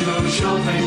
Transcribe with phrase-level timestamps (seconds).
[0.00, 0.80] Jovem.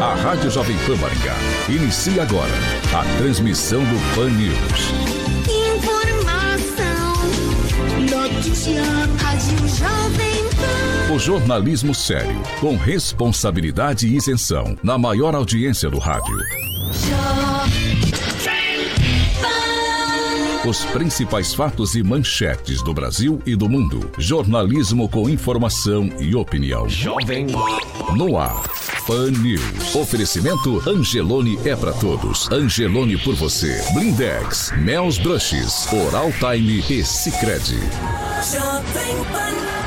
[0.00, 1.36] A Rádio Jovem Pan Maringá
[1.68, 2.52] inicia agora
[2.94, 4.92] a transmissão do Pan News.
[5.76, 7.14] Informação,
[8.10, 8.82] notícia,
[9.18, 11.14] Rádio Jovem Pan.
[11.14, 16.38] O jornalismo sério, com responsabilidade e isenção, na maior audiência do rádio.
[20.66, 24.10] Os principais fatos e manchetes do Brasil e do mundo.
[24.16, 26.88] Jornalismo com informação e opinião.
[26.88, 27.48] Jovem
[28.16, 28.62] No ar.
[29.06, 29.94] Pan News.
[29.94, 32.50] Oferecimento Angelone é para todos.
[32.50, 33.84] Angelone por você.
[33.92, 37.78] Blindex, Mel's Brushes, Oral Time e Sicredi.
[38.50, 39.83] Jovem Pan.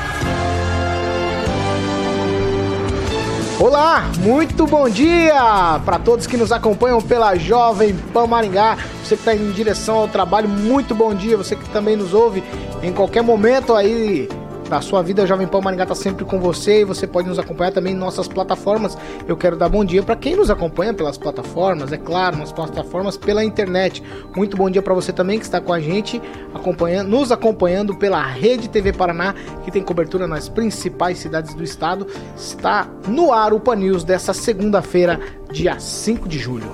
[3.59, 8.77] Olá, muito bom dia para todos que nos acompanham pela Jovem Pan Maringá.
[9.03, 11.35] Você que está em direção ao trabalho, muito bom dia.
[11.35, 12.43] Você que também nos ouve
[12.83, 14.29] em qualquer momento aí
[14.67, 15.25] da sua vida.
[15.25, 18.27] Jovem Pan Maringá está sempre com você e você pode nos acompanhar também em nossas
[18.27, 18.97] plataformas.
[19.27, 23.17] Eu quero dar bom dia para quem nos acompanha pelas plataformas, é claro, nas plataformas
[23.17, 24.03] pela internet.
[24.35, 26.21] Muito bom dia para você também que está com a gente,
[26.53, 32.07] acompanhando, nos acompanhando pela Rede TV Paraná, que tem cobertura nas principais cidades do estado.
[32.35, 35.19] Está no ar o Pan News dessa segunda-feira,
[35.51, 36.71] dia 5 de julho.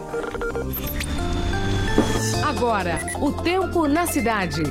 [2.44, 4.64] Agora, o tempo na cidade.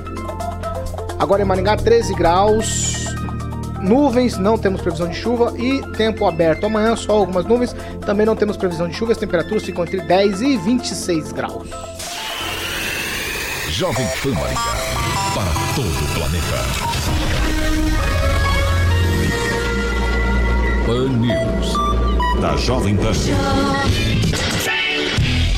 [1.23, 3.07] Agora em Maringá, 13 graus
[3.81, 6.67] nuvens, não temos previsão de chuva e tempo aberto.
[6.67, 10.43] Amanhã só algumas nuvens, também não temos previsão de chuva, as temperaturas ficam entre 10
[10.43, 11.69] e 26 graus.
[13.69, 14.61] Jovem Pan Maringá,
[15.33, 16.59] para todo o planeta.
[20.85, 21.73] Pan News,
[22.41, 23.13] da Jovem Pan.
[23.13, 23.39] Jovem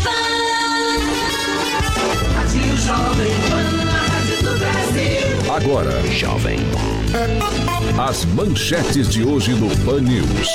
[0.04, 0.34] Pan,
[2.18, 3.53] do Brasil.
[5.54, 6.58] Agora, Jovem
[7.96, 10.48] as manchetes de hoje no Pan News.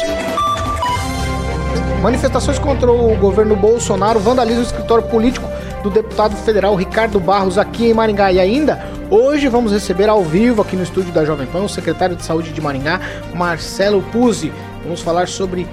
[2.02, 5.48] Manifestações contra o governo Bolsonaro vandalizam o escritório político
[5.82, 8.30] do deputado federal Ricardo Barros aqui em Maringá.
[8.34, 12.18] E ainda, hoje vamos receber ao vivo aqui no estúdio da Jovem Pan o secretário
[12.18, 13.00] de Saúde de Maringá,
[13.34, 14.52] Marcelo Puzzi.
[14.84, 15.66] Vamos falar sobre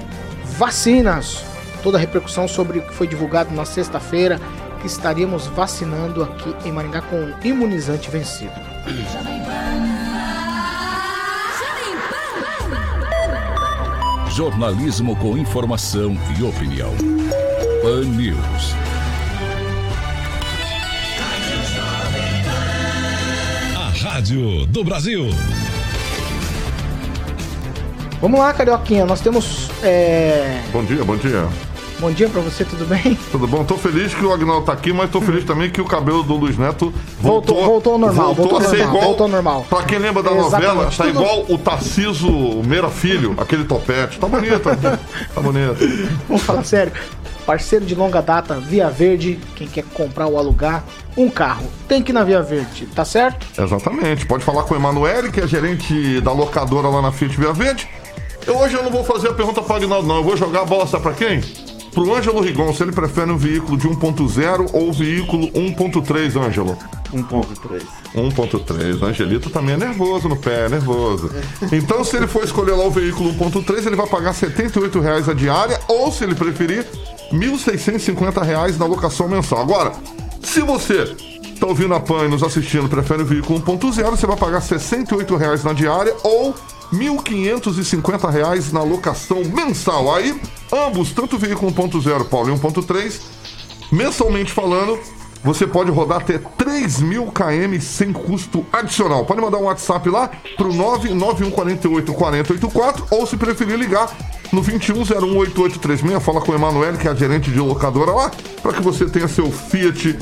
[0.56, 1.42] vacinas,
[1.82, 4.40] toda a repercussão sobre o que foi divulgado na sexta-feira,
[4.80, 8.75] que estaríamos vacinando aqui em Maringá com imunizante vencido.
[8.86, 9.96] Jovem Pan.
[14.30, 16.92] Jornalismo com informação e opinião.
[17.82, 18.74] Pan News.
[23.76, 25.30] A Rádio do Brasil.
[28.20, 29.04] Vamos lá, Carioquinha.
[29.04, 29.68] Nós temos.
[29.82, 30.62] É...
[30.72, 31.48] Bom dia, bom dia.
[31.98, 33.14] Bom dia pra você, tudo bem?
[33.32, 33.64] Tudo bom?
[33.64, 36.34] Tô feliz que o Agnaldo tá aqui, mas tô feliz também que o cabelo do
[36.36, 38.34] Luiz Neto voltou, voltou, voltou ao normal.
[38.34, 39.04] Voltou, voltou a ser normal, igual.
[39.04, 39.66] Voltou normal.
[39.68, 40.66] Pra quem lembra da Exatamente.
[40.66, 41.08] novela, tá Tudo...
[41.08, 42.30] igual o Tarciso
[42.66, 44.18] Meira Filho, aquele topete.
[44.18, 45.76] Tá bonito, tá bonito.
[46.28, 46.92] Vamos falar sério.
[47.46, 50.84] Parceiro de longa data, Via Verde, quem quer comprar ou alugar
[51.16, 53.46] um carro, tem que ir na Via Verde, tá certo?
[53.58, 54.26] Exatamente.
[54.26, 57.88] Pode falar com o Emanuele, que é gerente da locadora lá na Fiat Via Verde.
[58.46, 60.16] Eu, hoje eu não vou fazer a pergunta para o Agnaldo, não.
[60.16, 61.40] Eu vou jogar a bola, sabe pra quem?
[61.96, 66.76] Pro Ângelo Rigon, se ele prefere um veículo de 1.0 ou veículo 1.3, Ângelo?
[67.10, 67.82] 1.3.
[68.14, 69.00] 1.3.
[69.00, 71.30] O Angelito também é nervoso no pé, é nervoso.
[71.72, 75.32] Então, se ele for escolher lá o veículo 1.3, ele vai pagar R$ 78,00 a
[75.32, 76.86] diária, ou se ele preferir,
[77.30, 79.60] R$ 1.650 na locação mensal.
[79.60, 79.92] Agora,
[80.42, 81.16] se você
[81.54, 84.66] está ouvindo a PAN e nos assistindo, prefere o veículo 1.0, você vai pagar R$
[84.66, 86.54] 68,00 na diária ou
[86.92, 90.14] R$ 1.550 na locação mensal.
[90.14, 90.40] Aí,
[90.72, 93.20] ambos, tanto o veículo 1.0 Paulo e 1.3,
[93.92, 94.98] mensalmente falando,
[95.46, 99.24] você pode rodar até 3 mil km sem custo adicional.
[99.24, 104.10] Pode mandar um WhatsApp lá pro 99148 4084 ou se preferir ligar
[104.52, 106.20] no 21018836.
[106.20, 108.30] Fala com o Emanuele, que é a gerente de locadora lá,
[108.60, 110.18] para que você tenha seu Fiat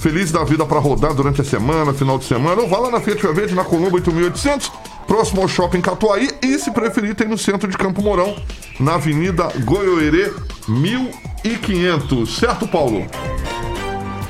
[0.00, 2.62] feliz da vida para rodar durante a semana, final de semana.
[2.62, 4.72] Ou vá lá na Fiat Verde, na Colombo 8800
[5.08, 8.36] próximo ao Shopping Catuaí e, se preferir, tem no centro de Campo Mourão,
[8.78, 10.30] na Avenida Goiôerê
[10.68, 12.36] 1500.
[12.36, 13.06] Certo, Paulo?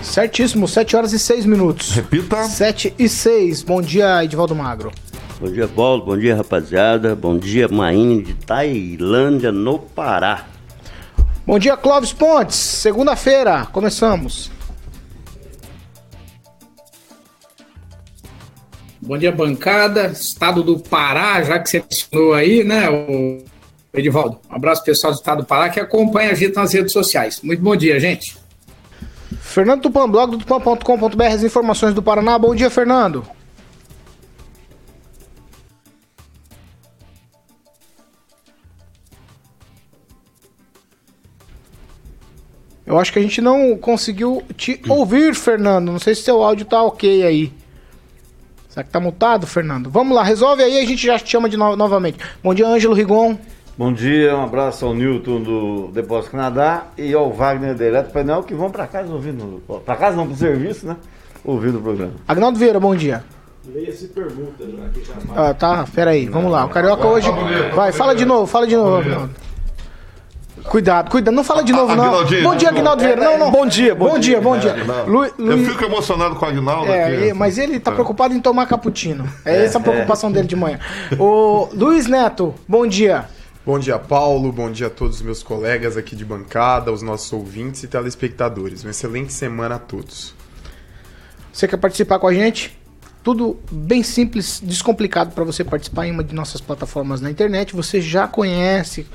[0.00, 1.90] Certíssimo, 7 horas e 6 minutos.
[1.90, 2.44] Repita.
[2.44, 3.64] 7 e 6.
[3.64, 4.92] Bom dia, Edivaldo Magro.
[5.40, 6.04] Bom dia, Paulo.
[6.04, 7.16] Bom dia, rapaziada.
[7.16, 10.46] Bom dia, Maine de Tailândia, no Pará.
[11.44, 12.56] Bom dia, Clóvis Pontes.
[12.56, 14.50] Segunda-feira, começamos.
[19.00, 20.08] Bom dia, bancada.
[20.08, 23.44] Estado do Pará, já que você mencionou aí, né, o
[23.94, 24.40] Edivaldo?
[24.50, 27.40] Um abraço pessoal do Estado do Pará que acompanha a gente nas redes sociais.
[27.42, 28.36] Muito bom dia, gente.
[29.40, 32.38] Fernando Tupan, blog do tupan.com.br, as informações do Paraná.
[32.38, 33.24] Bom dia, Fernando.
[42.84, 45.92] Eu acho que a gente não conseguiu te ouvir, Fernando.
[45.92, 47.52] Não sei se seu áudio tá ok aí.
[48.78, 49.90] Será que tá mutado, Fernando?
[49.90, 52.16] Vamos lá, resolve aí, a gente já te chama de no novamente.
[52.44, 53.36] Bom dia, Ângelo Rigon.
[53.76, 58.44] Bom dia, um abraço ao Newton do Depósito Canadá e ao Wagner da Eletro Painel
[58.44, 59.60] que vão para casa ouvindo.
[59.84, 60.96] Para casa não, para serviço, né?
[61.44, 62.12] Ouvindo o programa.
[62.28, 63.24] Agnaldo Vieira, bom dia.
[63.66, 66.64] Leia-se pergunta, já que já Ah, tá, peraí, vamos lá.
[66.64, 67.28] O Carioca hoje.
[67.74, 69.47] Vai, fala de novo, fala de novo, Agnaldo.
[70.68, 72.04] Cuidado, cuidado, não fala de novo, não.
[72.04, 73.24] Aguinaldinho, Bom dia, Agnaldo Vieira.
[73.24, 73.50] Não, não.
[73.50, 74.74] Bom dia, bom Bom dia, bom dia.
[75.06, 77.32] Lu, Eu Lu, fico emocionado com o Agnaldo é, aqui.
[77.32, 79.28] mas ele tá preocupado em tomar cappuccino.
[79.44, 80.78] É essa a preocupação dele de manhã.
[81.18, 83.26] O Luiz Neto, bom dia.
[83.64, 84.52] Bom dia, Paulo.
[84.52, 88.82] Bom dia a todos os meus colegas aqui de bancada, os nossos ouvintes e telespectadores.
[88.82, 90.34] Uma excelente semana a todos.
[91.52, 92.78] Você quer participar com a gente?
[93.22, 97.74] Tudo bem simples, descomplicado para você participar em uma de nossas plataformas na internet.
[97.74, 99.06] Você já conhece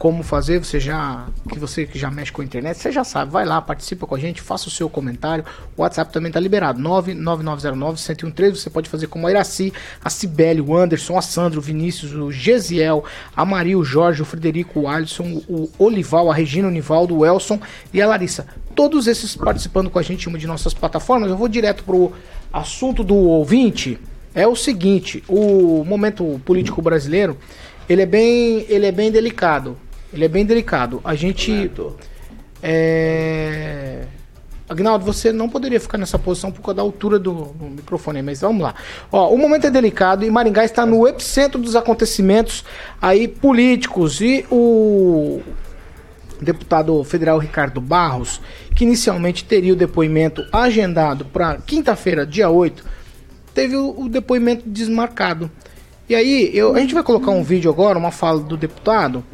[0.00, 3.30] como fazer, você já que você que já mexe com a internet, você já sabe.
[3.30, 5.44] Vai lá, participa com a gente, faça o seu comentário.
[5.76, 8.54] O WhatsApp também tá liberado, 99909-1013.
[8.54, 9.70] Você pode fazer como a Iraci,
[10.02, 13.04] a Cibele, o Anderson, a Sandro, o Vinícius, o Gesiel,
[13.36, 17.26] a Maria, o Jorge, o Frederico, o Alisson, o Olival, a Regina, o Nivaldo, o
[17.26, 17.60] Elson
[17.92, 18.46] e a Larissa.
[18.74, 21.28] Todos esses participando com a gente em uma de nossas plataformas.
[21.28, 22.10] Eu vou direto pro
[22.50, 23.98] assunto do ouvinte.
[24.34, 27.36] É o seguinte, o momento político brasileiro,
[27.86, 29.76] ele é bem, ele é bem delicado.
[30.12, 31.00] Ele é bem delicado.
[31.04, 31.70] A gente
[32.62, 34.06] é...
[34.68, 38.40] Agnaldo, você não poderia ficar nessa posição por causa da altura do, do microfone, mas
[38.40, 38.72] vamos lá.
[39.10, 42.64] Ó, o momento é delicado e Maringá está no epicentro dos acontecimentos
[43.02, 45.40] aí políticos e o
[46.40, 48.40] deputado federal Ricardo Barros,
[48.76, 52.84] que inicialmente teria o depoimento agendado para quinta-feira, dia 8,
[53.52, 55.50] teve o, o depoimento desmarcado.
[56.08, 59.24] E aí, eu, a gente vai colocar um vídeo agora, uma fala do deputado,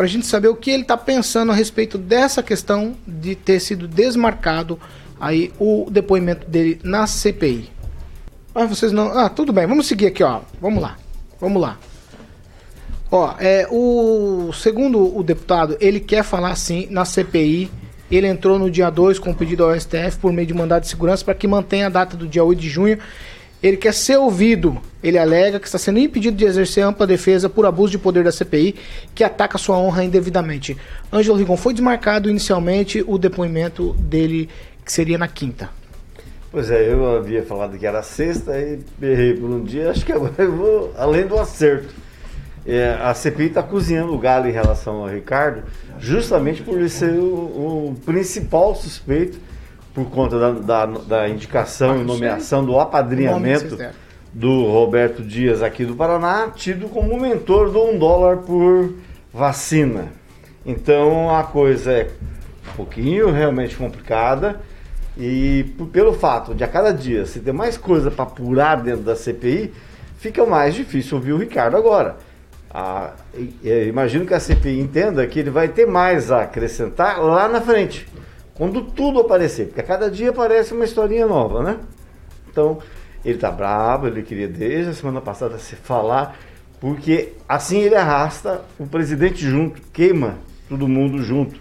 [0.00, 3.60] para a gente saber o que ele está pensando a respeito dessa questão de ter
[3.60, 4.80] sido desmarcado
[5.20, 7.70] aí o depoimento dele na CPI.
[8.54, 9.08] Ah, vocês não.
[9.08, 10.40] Ah, tudo bem, vamos seguir aqui, ó.
[10.58, 10.96] Vamos lá.
[11.38, 11.78] Vamos lá.
[13.12, 17.70] Ó, é, o segundo o deputado, ele quer falar sim na CPI.
[18.10, 20.88] Ele entrou no dia 2 com um pedido ao STF por meio de mandado de
[20.88, 22.98] segurança para que mantenha a data do dia 8 de junho.
[23.62, 24.80] Ele quer ser ouvido.
[25.02, 28.32] Ele alega que está sendo impedido de exercer ampla defesa por abuso de poder da
[28.32, 28.74] CPI,
[29.14, 30.76] que ataca sua honra indevidamente.
[31.12, 34.48] Ângelo Rigon foi desmarcado inicialmente o depoimento dele,
[34.84, 35.70] que seria na quinta.
[36.50, 40.12] Pois é, eu havia falado que era sexta e errei por um dia, acho que
[40.12, 41.94] agora eu vou além do acerto.
[42.66, 45.62] É, a CPI está cozinhando o galo em relação ao Ricardo,
[45.98, 49.38] justamente por ele ser o, o principal suspeito,
[49.94, 53.92] por conta da, da, da indicação e nomeação do apadrinhamento deram.
[54.32, 58.94] do Roberto Dias aqui do Paraná, tido como mentor do um dólar por
[59.32, 60.08] vacina.
[60.64, 62.10] Então a coisa é
[62.72, 64.60] um pouquinho realmente complicada
[65.16, 69.16] e pelo fato de a cada dia se ter mais coisa para apurar dentro da
[69.16, 69.72] CPI,
[70.18, 72.16] fica mais difícil ouvir o Ricardo agora.
[72.72, 73.14] Ah,
[73.88, 78.06] imagino que a CPI entenda que ele vai ter mais a acrescentar lá na frente,
[78.60, 81.78] quando tudo aparecer, porque a cada dia aparece uma historinha nova, né?
[82.50, 82.76] Então,
[83.24, 86.38] ele tá bravo, ele queria desde a semana passada se falar,
[86.78, 90.36] porque assim ele arrasta o presidente junto, queima
[90.68, 91.58] todo mundo junto.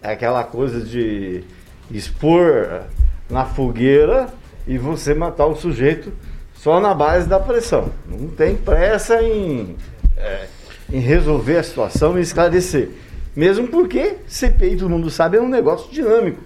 [0.00, 1.44] É aquela coisa de
[1.90, 2.84] expor
[3.28, 4.28] na fogueira
[4.66, 6.10] e você matar o sujeito
[6.54, 7.90] só na base da pressão.
[8.06, 9.76] Não tem pressa em,
[10.16, 10.46] é,
[10.90, 12.88] em resolver a situação e esclarecer.
[13.38, 16.42] Mesmo porque CPI, todo mundo sabe, é um negócio dinâmico.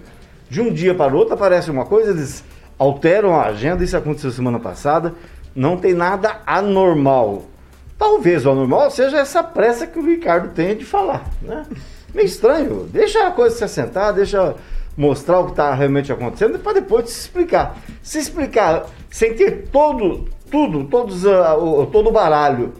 [0.47, 2.43] De um dia para o outro aparece uma coisa, eles
[2.77, 5.15] alteram a agenda, isso aconteceu semana passada,
[5.55, 7.45] não tem nada anormal.
[7.97, 11.65] Talvez o anormal seja essa pressa que o Ricardo tem de falar, né?
[12.13, 14.53] Meio estranho, deixa a coisa se assentar, deixa
[14.95, 17.75] mostrar o que está realmente acontecendo para depois se explicar.
[18.03, 22.71] Se explicar sem ter todo, tudo, todos, ah, o, todo o baralho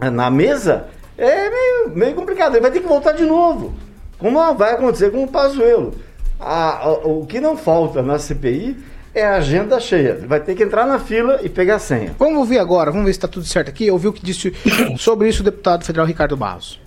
[0.00, 2.54] ah, na mesa, é meio, meio complicado.
[2.54, 3.74] Ele vai ter que voltar de novo.
[4.18, 5.94] Como vai acontecer com o Pazuello.
[6.38, 8.76] A- a- o que não falta na CPI
[9.14, 10.10] é a agenda cheia.
[10.10, 12.14] Ele vai ter que entrar na fila e pegar a senha.
[12.18, 13.90] Vamos ouvir agora, vamos ver se está tudo certo aqui.
[13.90, 14.52] Ouvir o que disse
[14.98, 16.80] sobre isso o deputado federal Ricardo Barros.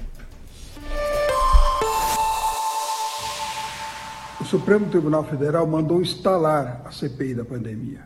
[4.39, 8.01] O Supremo Tribunal Federal mandou instalar a CPI da pandemia.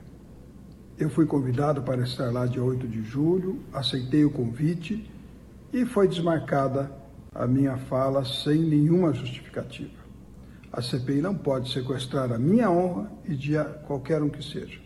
[0.97, 5.09] Eu fui convidado para estar lá dia 8 de julho, aceitei o convite
[5.73, 6.91] e foi desmarcada
[7.33, 10.01] a minha fala sem nenhuma justificativa.
[10.71, 13.53] A CPI não pode sequestrar a minha honra e de
[13.85, 14.79] qualquer um que seja.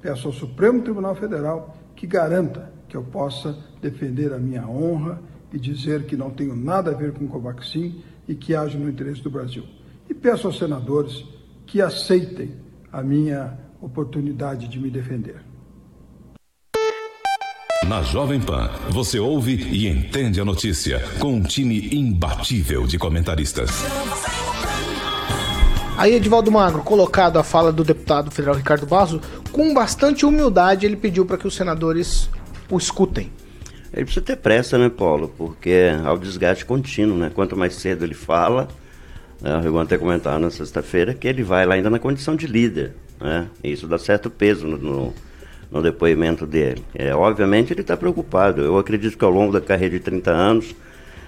[0.00, 5.20] Peço ao Supremo Tribunal Federal que garanta que eu possa defender a minha honra
[5.52, 8.88] e dizer que não tenho nada a ver com o Covaxin e que age no
[8.88, 9.64] interesse do Brasil.
[10.08, 11.24] E peço aos senadores
[11.66, 12.56] que aceitem
[12.92, 15.47] a minha oportunidade de me defender.
[17.86, 23.70] Na Jovem Pan, você ouve e entende a notícia com um time imbatível de comentaristas.
[25.96, 29.20] Aí, Edivaldo Magro, colocado a fala do deputado federal Ricardo Barros,
[29.52, 32.28] com bastante humildade, ele pediu para que os senadores
[32.68, 33.32] o escutem.
[33.92, 35.32] Ele precisa ter pressa, né, Paulo?
[35.38, 37.30] Porque há o desgaste contínuo, né?
[37.32, 38.68] Quanto mais cedo ele fala,
[39.40, 42.46] né, o Rigon até comentar na sexta-feira que ele vai lá ainda na condição de
[42.46, 43.48] líder, né?
[43.62, 45.14] Isso dá certo peso no, no,
[45.70, 46.82] no depoimento dele.
[46.94, 48.62] É, obviamente ele está preocupado.
[48.62, 50.74] Eu acredito que ao longo da carreira de 30 anos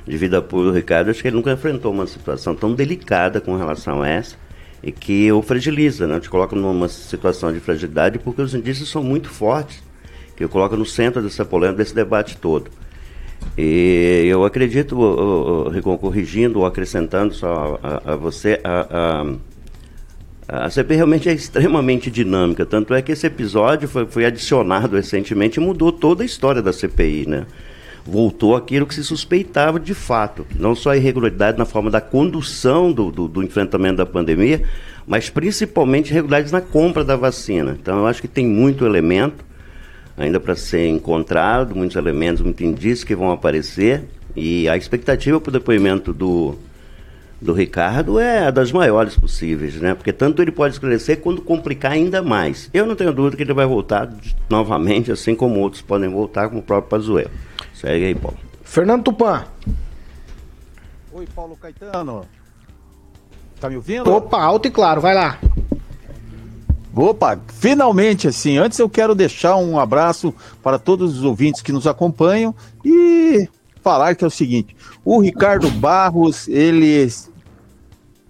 [0.06, 3.56] de vida pura do Ricardo, acho que ele nunca enfrentou uma situação tão delicada com
[3.56, 4.36] relação a essa
[4.82, 6.18] e que o fragiliza, né?
[6.20, 9.82] Te coloca numa situação de fragilidade porque os indícios são muito fortes
[10.36, 12.70] que coloca no centro dessa polêmica, desse debate todo.
[13.56, 19.34] E eu acredito, Rigon, corrigindo ou acrescentando só a, a você, a, a,
[20.52, 25.60] a, CP realmente é extremamente dinâmica, tanto é que esse episódio foi, foi adicionado recentemente
[25.60, 27.46] e mudou toda a história da CPI, né?
[28.04, 32.90] Voltou aquilo que se suspeitava de fato, não só a irregularidade na forma da condução
[32.90, 34.62] do, do, do enfrentamento da pandemia,
[35.06, 37.76] mas principalmente irregularidades na compra da vacina.
[37.80, 39.44] Então eu acho que tem muito elemento
[40.16, 44.02] ainda para ser encontrado, muitos elementos, muitos indícios que vão aparecer.
[44.34, 46.56] E a expectativa para o depoimento do,
[47.40, 49.94] do Ricardo é a das maiores possíveis, né?
[49.94, 52.68] Porque tanto ele pode esclarecer quanto complicar ainda mais.
[52.72, 54.12] Eu não tenho dúvida que ele vai voltar
[54.48, 57.30] novamente, assim como outros podem voltar, como o próprio Pazuello.
[57.72, 58.36] Segue aí, Paulo.
[58.62, 59.44] Fernando Tupan.
[61.12, 62.26] Oi, Paulo Caetano.
[63.58, 64.10] Tá me ouvindo?
[64.12, 65.38] Opa, alto e claro, vai lá.
[66.94, 71.86] Opa, finalmente assim, antes eu quero deixar um abraço para todos os ouvintes que nos
[71.86, 72.54] acompanham
[72.84, 73.48] e
[73.82, 77.08] falar que é o seguinte, o Ricardo Barros, ele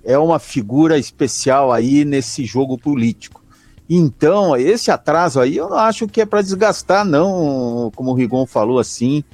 [0.04, 3.42] é uma figura especial aí nesse jogo político.
[3.88, 8.47] Então, esse atraso aí eu não acho que é para desgastar não, como o Rigon
[8.47, 9.25] falou assim,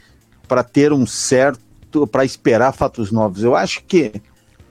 [0.49, 3.42] para ter um certo, para esperar fatos novos.
[3.42, 4.12] Eu acho que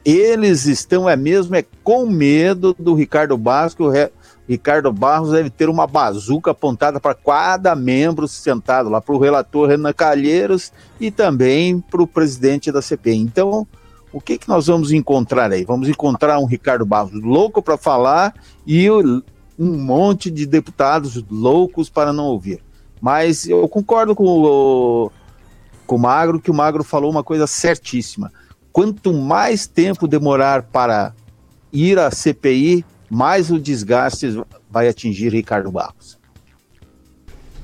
[0.04, 3.92] eles estão é mesmo é com medo do Ricardo Barros, o
[4.48, 9.68] Ricardo Barros deve ter uma bazuca apontada para cada membro sentado lá, para o relator
[9.68, 13.18] Renan Calheiros e também para o presidente da CPI.
[13.18, 13.68] Então,
[14.16, 15.66] o que, que nós vamos encontrar aí?
[15.66, 18.34] Vamos encontrar um Ricardo Barros louco para falar
[18.66, 22.64] e um monte de deputados loucos para não ouvir.
[23.02, 25.12] Mas eu concordo com o,
[25.86, 28.32] com o Magro, que o Magro falou uma coisa certíssima.
[28.72, 31.14] Quanto mais tempo demorar para
[31.74, 34.42] ir à CPI, mais o desgaste
[34.72, 36.18] vai atingir Ricardo Barros.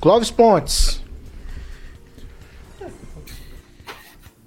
[0.02, 1.01] Clóvis Pontes.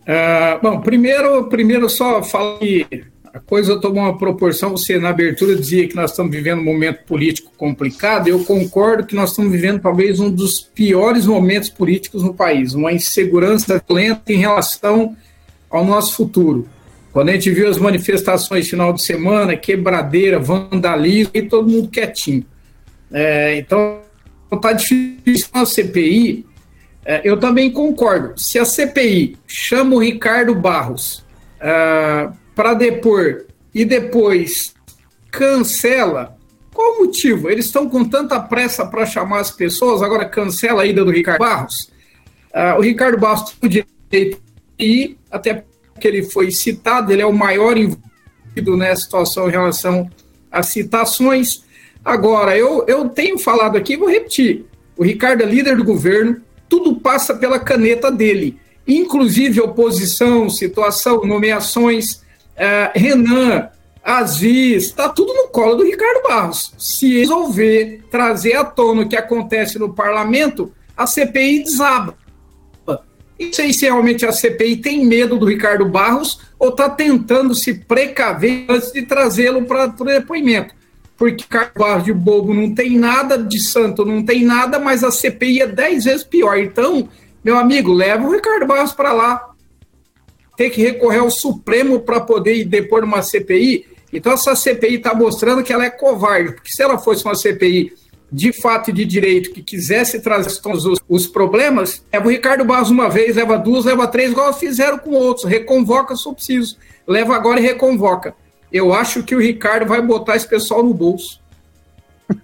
[0.05, 2.87] Uh, bom, primeiro, primeiro só falar que
[3.35, 4.71] a coisa tomou uma proporção.
[4.71, 8.29] Você, na abertura, dizia que nós estamos vivendo um momento político complicado.
[8.29, 12.93] Eu concordo que nós estamos vivendo talvez um dos piores momentos políticos no país uma
[12.93, 15.17] insegurança violenta em relação
[15.69, 16.69] ao nosso futuro.
[17.13, 22.45] Quando a gente viu as manifestações final de semana, quebradeira, vandalismo, e todo mundo quietinho.
[23.13, 24.01] É, então,
[24.53, 26.47] está difícil a CPI.
[27.05, 28.33] É, eu também concordo.
[28.41, 31.25] Se a CPI chama o Ricardo Barros
[31.61, 33.45] é, para depor
[33.75, 34.75] e depois
[35.31, 36.37] cancela,
[36.73, 37.51] qual o motivo?
[37.51, 41.41] Eles estão com tanta pressa para chamar as pessoas, agora cancela a ida do Ricardo
[41.41, 41.91] Barros.
[42.53, 44.41] É, o Ricardo Barros tem o direito
[44.79, 45.65] de ir, até
[46.01, 50.11] que ele foi citado, ele é o maior envolvido nessa situação em relação
[50.51, 51.65] às citações.
[52.05, 54.65] Agora, eu, eu tenho falado aqui, vou repetir:
[54.97, 62.23] o Ricardo é líder do governo, tudo passa pela caneta dele, inclusive oposição, situação, nomeações.
[62.57, 63.69] Uh, Renan,
[64.03, 66.75] Aziz, está tudo no colo do Ricardo Barros.
[66.77, 72.17] Se resolver trazer à tona o que acontece no parlamento, a CPI desaba.
[72.87, 77.75] Não sei se realmente a CPI tem medo do Ricardo Barros ou está tentando se
[77.75, 80.75] precaver antes de trazê-lo para o depoimento.
[81.25, 85.67] Porque de bobo não tem nada, de santo não tem nada, mas a CPI é
[85.67, 86.59] dez vezes pior.
[86.59, 87.09] Então,
[87.43, 89.51] meu amigo, leva o Ricardo Barros para lá.
[90.55, 93.87] Tem que recorrer ao Supremo para poder depor numa CPI.
[94.13, 97.93] Então, essa CPI está mostrando que ela é covarde, porque se ela fosse uma CPI
[98.31, 102.91] de fato e de direito que quisesse trazer os, os problemas, leva o Ricardo Barros
[102.91, 105.47] uma vez, leva duas, leva três, igual fizeram com outros.
[105.47, 106.77] Reconvoca se preciso.
[107.07, 108.35] Leva agora e reconvoca.
[108.75, 111.41] Eu acho que o Ricardo vai botar esse pessoal no bolso.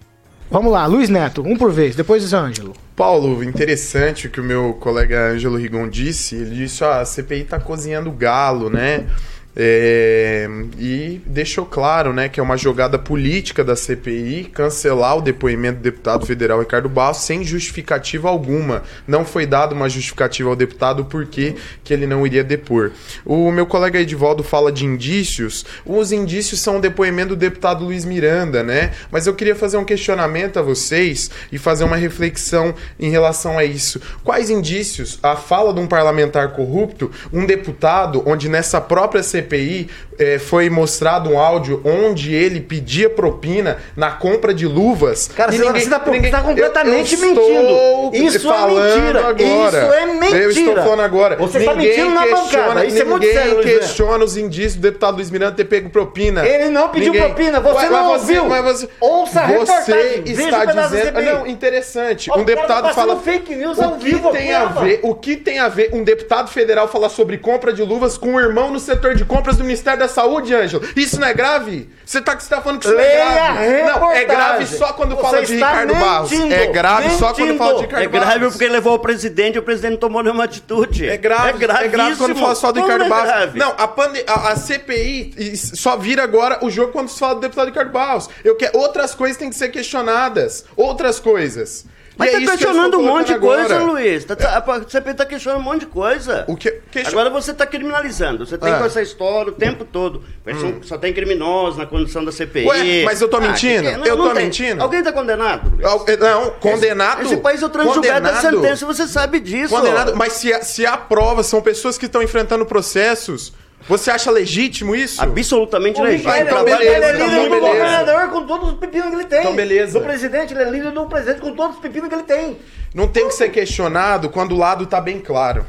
[0.49, 2.73] Vamos lá, Luiz Neto, um por vez, depois Ângelo.
[2.95, 6.35] Paulo, interessante o que o meu colega Ângelo Rigon disse.
[6.35, 9.07] Ele disse: ó, a CPI tá cozinhando galo, né?
[9.55, 10.47] É,
[10.79, 15.83] e deixou claro né, que é uma jogada política da CPI cancelar o depoimento do
[15.83, 18.83] deputado federal Ricardo Barros sem justificativa alguma.
[19.05, 22.91] Não foi dada uma justificativa ao deputado porque que ele não iria depor.
[23.25, 25.65] O meu colega Edivaldo fala de indícios.
[25.85, 28.91] Os indícios são o depoimento do deputado Luiz Miranda, né?
[29.11, 33.65] Mas eu queria fazer um questionamento a vocês e fazer uma reflexão em relação a
[33.65, 34.01] isso.
[34.23, 35.19] Quais indícios?
[35.21, 39.89] A fala de um parlamentar corrupto, um deputado, onde nessa própria CPI CPI
[40.21, 45.27] é, foi mostrado um áudio onde ele pedia propina na compra de luvas.
[45.35, 48.27] Cara, você está tá completamente eu, eu mentindo.
[48.27, 49.27] Isso é mentira.
[49.27, 49.77] Agora.
[49.77, 50.37] Isso é mentira.
[50.37, 51.35] Eu estou falando agora.
[51.37, 52.85] Você está mentindo na bancada.
[52.85, 56.45] Isso é muito sério, Ninguém questiona os indícios do deputado Luiz Miranda ter pego propina.
[56.45, 57.27] Ele não pediu ninguém...
[57.27, 57.59] propina.
[57.59, 58.45] Você não ouviu.
[58.45, 61.21] Mas você, Ouça a Você está dizendo...
[61.21, 62.31] Não, interessante.
[62.31, 63.15] um deputado tá fala...
[63.17, 64.31] fake news ao vivo.
[64.31, 67.81] Tem a ver, o que tem a ver um deputado federal falar sobre compra de
[67.81, 70.83] luvas com um irmão no setor de compras do Ministério da Saúde, Ângelo.
[70.95, 71.89] Isso não é grave?
[72.05, 73.83] Você tá, você tá falando que isso Leia não é grave?
[73.99, 76.31] Não, é grave só quando Você fala de está Ricardo Barros.
[76.31, 78.49] mentindo, É grave só quando fala de Ricardo É grave Barros.
[78.53, 81.07] porque ele levou o presidente e o presidente não tomou nenhuma atitude.
[81.09, 83.27] É grave, é grave, quando fala só do Como Ricardo é Barros.
[83.31, 83.59] grave?
[83.59, 87.41] Não, a, pande- a, a CPI só vira agora o jogo quando se fala do
[87.41, 88.29] deputado Ricardo Barros.
[88.43, 90.65] Eu quero, outras coisas têm que ser questionadas.
[90.75, 91.85] Outras coisas.
[92.17, 93.91] Mas E é tá eu questionando um monte de coisa, agora.
[93.91, 94.25] Luiz.
[94.25, 96.43] Tá, tá, a CPI tá questionando um monte de coisa.
[96.47, 98.45] O que, Agora você tá criminalizando.
[98.45, 98.77] Você tem Ah.
[98.79, 100.21] com essa história o tempo todo.
[100.59, 102.67] São- Só tem criminosos na condição da CPI.
[102.67, 103.81] Ué, mas eu tô Ah, mentindo?
[103.83, 103.97] que que é?
[103.97, 104.43] Não, Eu não tô tem.
[104.45, 104.81] mentindo?
[104.83, 105.71] Alguém tá condenado?
[105.71, 106.07] Luiz?
[106.07, 107.21] Eh, Não, condenado.
[107.23, 109.73] Esse país é o transjugado da sentença, você sabe disso.
[109.73, 113.53] Condenado, mas se, se há prova, são pessoas que estão enfrentando processos.
[113.87, 115.21] Você acha legítimo isso?
[115.21, 116.31] Absolutamente O legítimo.
[116.31, 117.59] Ricardo, então beleza, é líder então do beleza.
[117.67, 119.39] governador com todos os pepinos que ele tem.
[119.39, 119.99] Então beleza.
[119.99, 122.57] Do presidente, ele é líder do presidente com todos os pepinos que ele tem.
[122.93, 125.65] Não tem que ser questionado quando o lado tá bem claro.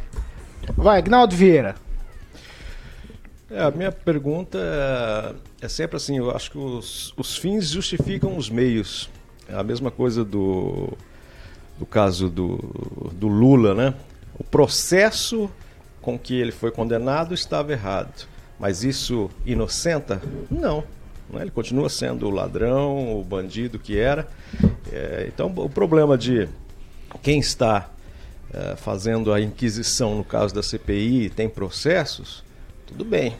[0.77, 1.75] Vai, Gnaldo Vieira.
[3.51, 4.59] É, a minha pergunta
[5.61, 9.11] é, é sempre assim, eu acho que os, os fins justificam os meios.
[9.49, 10.97] É a mesma coisa do,
[11.79, 12.57] do caso do,
[13.13, 13.95] do Lula, né?
[14.39, 15.51] O processo
[16.03, 18.27] com que ele foi condenado estava errado.
[18.59, 20.21] Mas isso inocenta?
[20.51, 20.85] Não.
[21.31, 21.41] né?
[21.41, 24.29] Ele continua sendo o ladrão, o bandido que era.
[24.93, 26.49] É, então, o problema de
[27.23, 27.89] quem está
[28.55, 32.45] eh, fazendo a inquisição no caso da CPI tem processos,
[32.87, 33.35] tudo bem.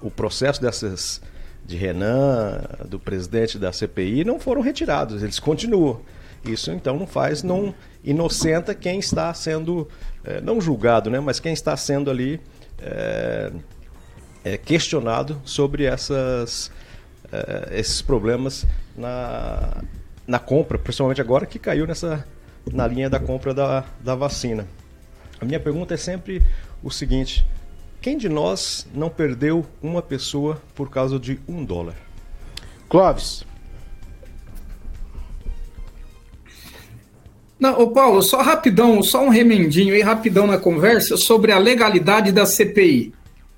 [0.00, 1.20] O processo dessas
[1.66, 6.00] de Renan, do presidente da CPI, não foram retirados, eles continuam.
[6.44, 9.88] Isso então não faz, não inocenta quem está sendo,
[10.24, 12.40] eh, não julgado, né, mas quem está sendo ali
[12.78, 13.52] eh,
[14.44, 16.70] eh, questionado sobre essas,
[17.30, 19.82] eh, esses problemas na,
[20.26, 22.26] na compra, principalmente agora que caiu nessa,
[22.72, 24.66] na linha da compra da, da vacina.
[25.40, 26.42] A minha pergunta é sempre
[26.82, 27.46] o seguinte:
[28.00, 31.94] quem de nós não perdeu uma pessoa por causa de um dólar?
[32.88, 33.44] Clóvis.
[37.60, 42.32] Não, ô Paulo, só rapidão, só um remendinho aí, rapidão na conversa sobre a legalidade
[42.32, 43.12] da CPI.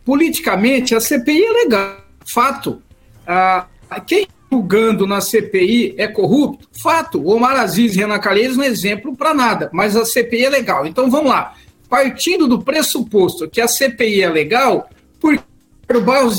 [0.04, 2.82] Politicamente, a CPI é legal, fato.
[3.24, 3.66] Ah,
[4.04, 6.68] quem julgando na CPI é corrupto?
[6.82, 7.20] Fato.
[7.20, 10.50] O Omar Aziz e Renan Calheiros não é exemplo para nada, mas a CPI é
[10.50, 10.84] legal.
[10.84, 11.54] Então vamos lá.
[11.88, 16.38] Partindo do pressuposto que a CPI é legal, por que o Barros?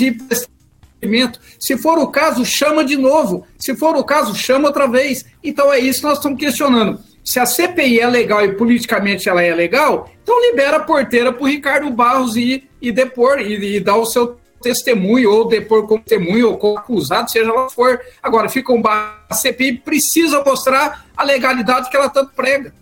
[1.57, 3.47] Se for o caso, chama de novo.
[3.57, 5.25] Se for o caso, chama outra vez.
[5.41, 6.99] Então é isso que nós estamos questionando.
[7.23, 11.41] Se a CPI é legal e politicamente ela é legal, então libera a porteira para
[11.41, 16.01] o Ricardo Barros ir e depor e, e dar o seu testemunho, ou depor como
[16.01, 17.99] testemunho, ou como acusado, seja lá o que for.
[18.21, 22.73] Agora, fica um bar, a CPI precisa mostrar a legalidade que ela tanto prega.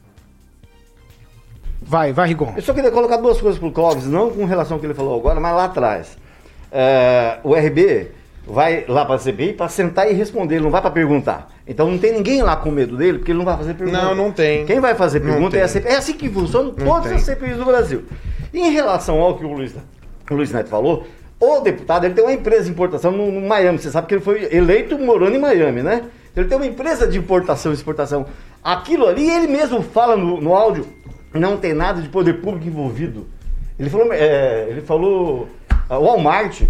[1.81, 2.53] Vai, vai, Rigon.
[2.55, 5.19] Eu só queria colocar duas coisas pro Clóvis, não com relação ao que ele falou
[5.19, 6.17] agora, mas lá atrás.
[6.71, 8.11] É, o RB
[8.45, 11.49] vai lá para a CPI para sentar e responder, ele não vai para perguntar.
[11.71, 14.01] Então não tem ninguém lá com medo dele, porque ele não vai fazer pergunta.
[14.01, 14.65] Não, não tem.
[14.65, 15.67] Quem vai fazer pergunta é a.
[15.69, 15.87] CPI.
[15.89, 17.15] É assim que funcionam todas tem.
[17.15, 18.03] as CPIs do Brasil.
[18.53, 19.73] E em relação ao que o Luiz,
[20.29, 21.07] o Luiz Neto falou,
[21.39, 23.79] o deputado ele tem uma empresa de importação no, no Miami.
[23.79, 26.03] Você sabe que ele foi eleito morando em Miami, né?
[26.35, 28.25] Ele tem uma empresa de importação e exportação.
[28.61, 30.85] Aquilo ali, ele mesmo fala no, no áudio,
[31.33, 33.27] não tem nada de poder público envolvido.
[33.79, 35.47] Ele falou, é, ele falou
[35.89, 36.63] ah, Walmart.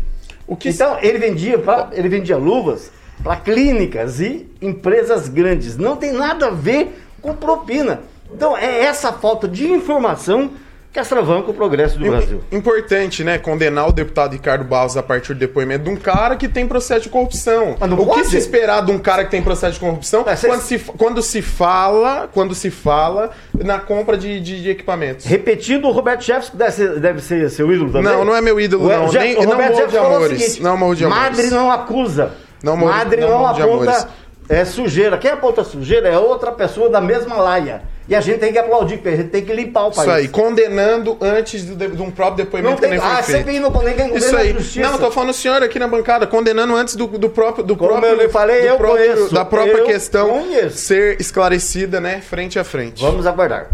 [0.45, 2.91] O que então, ele vendia, pra- ele vendia luvas
[3.23, 5.77] para clínicas e empresas grandes.
[5.77, 8.01] Não tem nada a ver com propina.
[8.33, 10.51] Então é essa falta de informação
[10.93, 12.41] que astravanca o progresso do Brasil.
[12.51, 13.37] Importante, né?
[13.37, 17.03] Condenar o deputado Ricardo Barros a partir do depoimento de um cara que tem processo
[17.03, 17.77] de corrupção.
[17.79, 18.23] Não o pode.
[18.23, 21.21] que se esperar de um cara que tem processo de corrupção É, quando, se, quando
[21.21, 25.25] se fala, quando se fala na compra de, de, de equipamentos?
[25.25, 28.11] Repetindo, o Roberto Jefferson deve ser, deve ser seu ídolo também.
[28.11, 29.07] Não, não é meu ídolo, O não.
[29.09, 30.41] Je- Nem- o não Roberto morro de amores.
[30.41, 31.23] seguinte, Não morro de amores.
[31.37, 32.31] Madre não acusa.
[32.63, 34.09] Não morro- Madre não não, aponta
[34.49, 35.17] é, sujeira.
[35.17, 37.83] Quem aponta sujeira é outra pessoa da mesma laia.
[38.09, 40.01] E a gente tem que aplaudir, porque a gente tem que limpar o país.
[40.01, 43.23] Isso aí, condenando antes de, de um próprio depoimento Não tem- que nem foi ah,
[43.23, 43.37] feito.
[43.45, 44.51] CPI não condena- condena Isso a aí.
[44.53, 44.89] justiça.
[44.91, 47.91] Não, tô falando o senhor aqui na bancada, condenando antes do, do próprio do Como
[47.91, 49.33] próprio eu lhe falei, do eu próprio- conheço.
[49.33, 50.77] da própria Eu questão conheço.
[50.77, 53.01] ser esclarecida, né, frente a frente.
[53.01, 53.67] Vamos aguardar.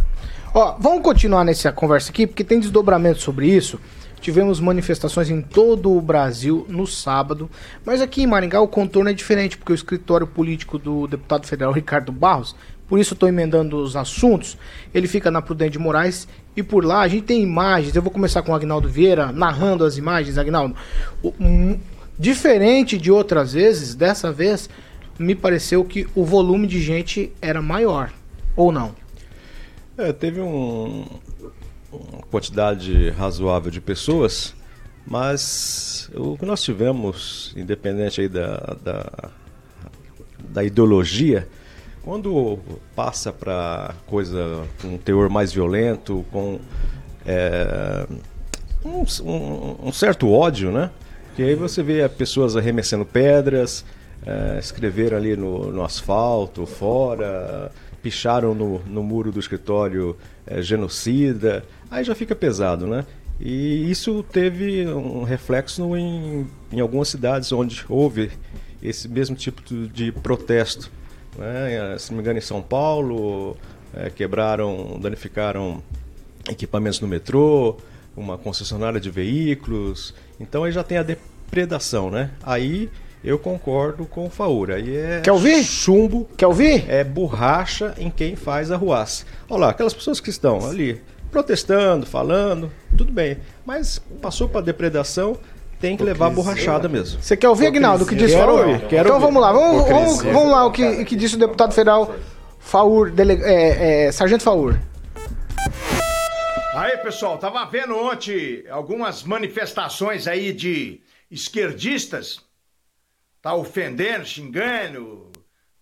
[0.54, 3.80] Ó, vamos continuar nessa conversa aqui, porque tem desdobramento sobre isso.
[4.20, 7.50] Tivemos manifestações em todo o Brasil no sábado,
[7.86, 11.72] mas aqui em Maringá o contorno é diferente, porque o escritório político do deputado federal
[11.72, 12.56] Ricardo Barros,
[12.88, 14.58] por isso estou emendando os assuntos,
[14.94, 17.96] ele fica na Prudente de Moraes e por lá a gente tem imagens.
[17.96, 20.76] Eu vou começar com o Agnaldo Vieira, narrando as imagens, Agnaldo.
[22.18, 24.70] Diferente de outras vezes, dessa vez
[25.20, 28.12] me pareceu que o volume de gente era maior,
[28.56, 28.96] ou não?
[29.98, 31.06] É, teve um,
[32.30, 34.54] quantidade razoável de pessoas,
[35.06, 39.30] mas o que nós tivemos, independente aí da, da,
[40.50, 41.48] da ideologia,
[42.04, 42.60] quando
[42.96, 46.60] passa para coisa com um teor mais violento, com
[47.26, 48.06] é,
[48.84, 50.90] um, um- um certo ódio, né?
[51.36, 53.84] Que aí você vê pessoas arremessando pedras,
[54.26, 57.72] é, escreveram ali no, no asfalto, fora,
[58.02, 63.06] picharam no, no muro do escritório é, genocida, aí já fica pesado, né?
[63.40, 68.32] E isso teve um reflexo no- em, em algumas cidades onde houve
[68.82, 70.90] esse mesmo tipo de- protesto.
[71.38, 71.96] Né?
[72.00, 73.56] Se não me engano, em São Paulo,
[73.94, 75.84] é, quebraram, danificaram
[76.50, 77.78] equipamentos no metrô,
[78.16, 80.16] uma concessionária de veículos.
[80.40, 82.32] Então aí já tem a depredação, né?
[82.42, 82.90] Aí
[83.24, 84.76] eu concordo com o Faura.
[84.78, 85.64] Aí é Quer ouvir?
[85.64, 86.28] chumbo.
[86.36, 86.86] Quer ouvir?
[86.90, 89.26] É borracha em quem faz a ruaça.
[89.48, 91.00] Olha lá, aquelas pessoas que estão ali
[91.32, 93.38] protestando, falando, tudo bem.
[93.66, 95.38] Mas passou para depredação,
[95.80, 97.22] tem que levar borrachada mesmo.
[97.22, 98.68] Você quer ouvir, Agnaldo, o que disse Quero Faur?
[98.68, 99.26] ouvir, quero então ouvir.
[99.26, 102.16] vamos lá, vamos, vamos, vamos lá o que, o que disse o deputado federal
[102.60, 104.78] Faur, dele- é, é, Sargento Faur.
[106.74, 112.40] Aí, pessoal, tava vendo ontem algumas manifestações aí de esquerdistas.
[113.42, 115.32] Tá ofendendo, xingando,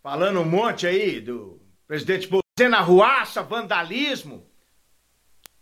[0.02, 4.44] falando um monte aí do presidente Bolsonaro, na ruaça, vandalismo.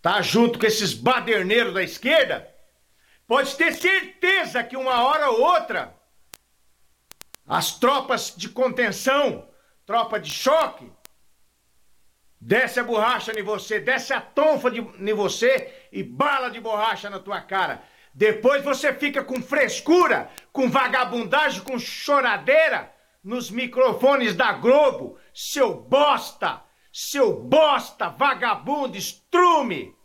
[0.03, 2.47] Tá junto com esses baderneiros da esquerda.
[3.25, 5.95] Pode ter certeza que uma hora ou outra
[7.47, 9.49] as tropas de contenção,
[9.85, 10.91] tropa de choque,
[12.45, 17.09] Desce a borracha em você, desce a tonfa de, em você e bala de borracha
[17.09, 17.81] na tua cara.
[18.13, 25.17] Depois você fica com frescura, com vagabundagem, com choradeira nos microfones da Globo.
[25.33, 26.61] Seu bosta,
[26.93, 29.95] seu bosta, vagabundo, estrume.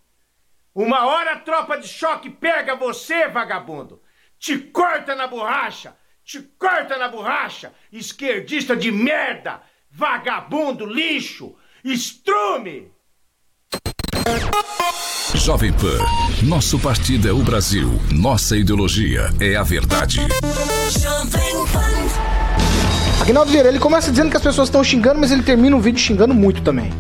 [0.74, 4.00] Uma hora a tropa de choque pega você, vagabundo.
[4.38, 11.54] Te corta na borracha, te corta na borracha, esquerdista de merda, vagabundo, lixo.
[11.84, 12.90] Estrume!
[15.34, 15.98] Jovem Pan,
[16.46, 20.20] nosso partido é o Brasil, nossa ideologia é a verdade.
[23.28, 26.00] Agnaldo Vieira, ele começa dizendo que as pessoas estão xingando, mas ele termina o vídeo
[26.00, 26.90] xingando muito também.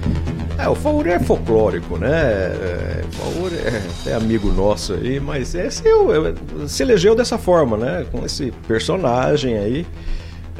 [0.58, 2.10] É, o Faur é folclórico, né?
[2.10, 3.02] É,
[3.40, 8.04] o é até amigo nosso aí, mas esse eu, eu- se elegeu dessa forma, né?
[8.12, 9.86] Com esse personagem aí.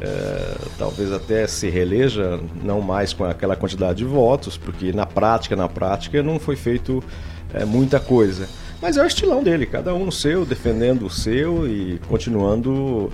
[0.01, 5.55] É, talvez até se reeleja, não mais com aquela quantidade de votos, porque na prática,
[5.55, 7.05] na prática, não foi feito
[7.53, 8.49] é, muita coisa.
[8.81, 13.13] Mas é o estilão dele, cada um no seu, defendendo o seu e continuando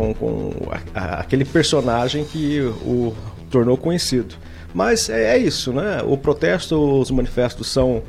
[0.00, 3.14] com, com a- a- aquele personagem que o
[3.50, 4.34] tornou conhecido.
[4.72, 6.00] Mas é, é isso, né?
[6.04, 8.02] O protesto, os manifestos são,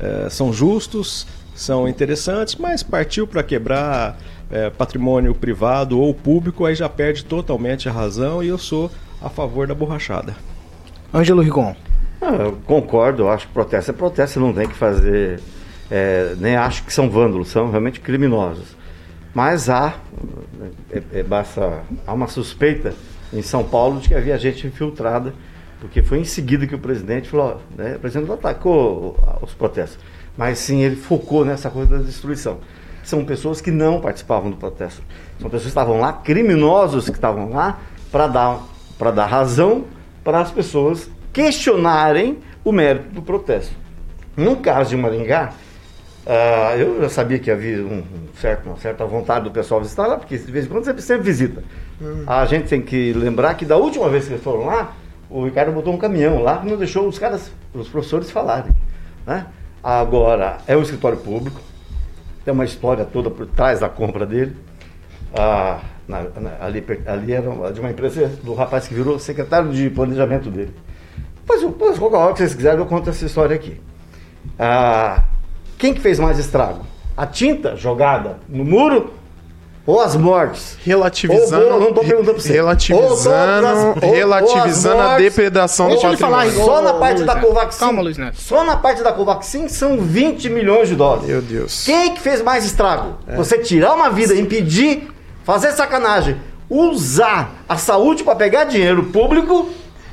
[0.00, 4.18] é, são justos, são interessantes, mas partiu para quebrar
[4.50, 8.90] é, patrimônio privado ou público, aí já perde totalmente a razão e eu sou
[9.22, 10.34] a favor da borrachada.
[11.14, 11.74] Ângelo Rigon.
[12.20, 15.40] Ah, eu concordo, eu acho que protesto é protesto, não tem que fazer.
[15.90, 18.76] é, nem acho que são vândalos, são realmente criminosos.
[19.34, 19.94] Mas há,
[20.90, 22.94] é, é, basta, há uma suspeita
[23.32, 25.32] em São Paulo de que havia gente infiltrada,
[25.80, 29.98] porque foi em seguida que o presidente falou, né, o presidente não atacou os protestos,
[30.36, 32.58] mas sim ele focou nessa coisa da destruição.
[33.02, 35.02] São pessoas que não participavam do protesto.
[35.40, 37.80] São pessoas que estavam lá, criminosos que estavam lá,
[38.12, 38.62] para dar,
[39.14, 39.86] dar razão
[40.22, 43.74] para as pessoas questionarem o mérito do protesto.
[44.36, 45.52] No caso de Maringá,
[46.26, 50.06] ah, eu já sabia que havia um, um certo, uma certa vontade do pessoal visitar
[50.06, 51.62] lá, porque de vez em quando sempre, sempre visita.
[52.26, 54.92] A gente tem que lembrar que da última vez que eles foram lá,
[55.30, 58.72] o Ricardo botou um caminhão lá que não deixou os caras, os professores falarem.
[59.26, 59.46] Né?
[59.82, 61.60] Agora, é um escritório público,
[62.44, 64.56] tem uma história toda por trás da compra dele.
[65.34, 69.88] Ah, na- na- ali, ali era de uma empresa do rapaz que virou secretário de
[69.90, 70.74] planejamento dele.
[71.48, 73.80] Mas qualquer hora que vocês quiserem, eu conto essa história aqui.
[74.58, 75.24] Ah,
[75.82, 76.86] quem que fez mais estrago?
[77.16, 79.12] A tinta jogada no muro
[79.84, 80.78] ou as mortes?
[80.84, 82.52] Relativizando- Ou, não estou perguntando pra você.
[82.52, 86.64] relativizando- as- ou- ou relativizando as a depredação do ele falar, patrimônio.
[86.64, 87.36] Só na parte da.
[87.40, 87.80] Covaxin.
[87.80, 88.40] Calma, Luiz Neto.
[88.40, 91.26] Só na parte da Covaxin são 20 milhões de dólares.
[91.26, 91.84] Meu Deus.
[91.84, 93.18] Quem que fez mais estrago?
[93.26, 93.34] É.
[93.34, 95.08] Você tirar uma vida, impedir,
[95.44, 96.36] fazer sacanagem,
[96.70, 99.68] usar a saúde para pegar dinheiro público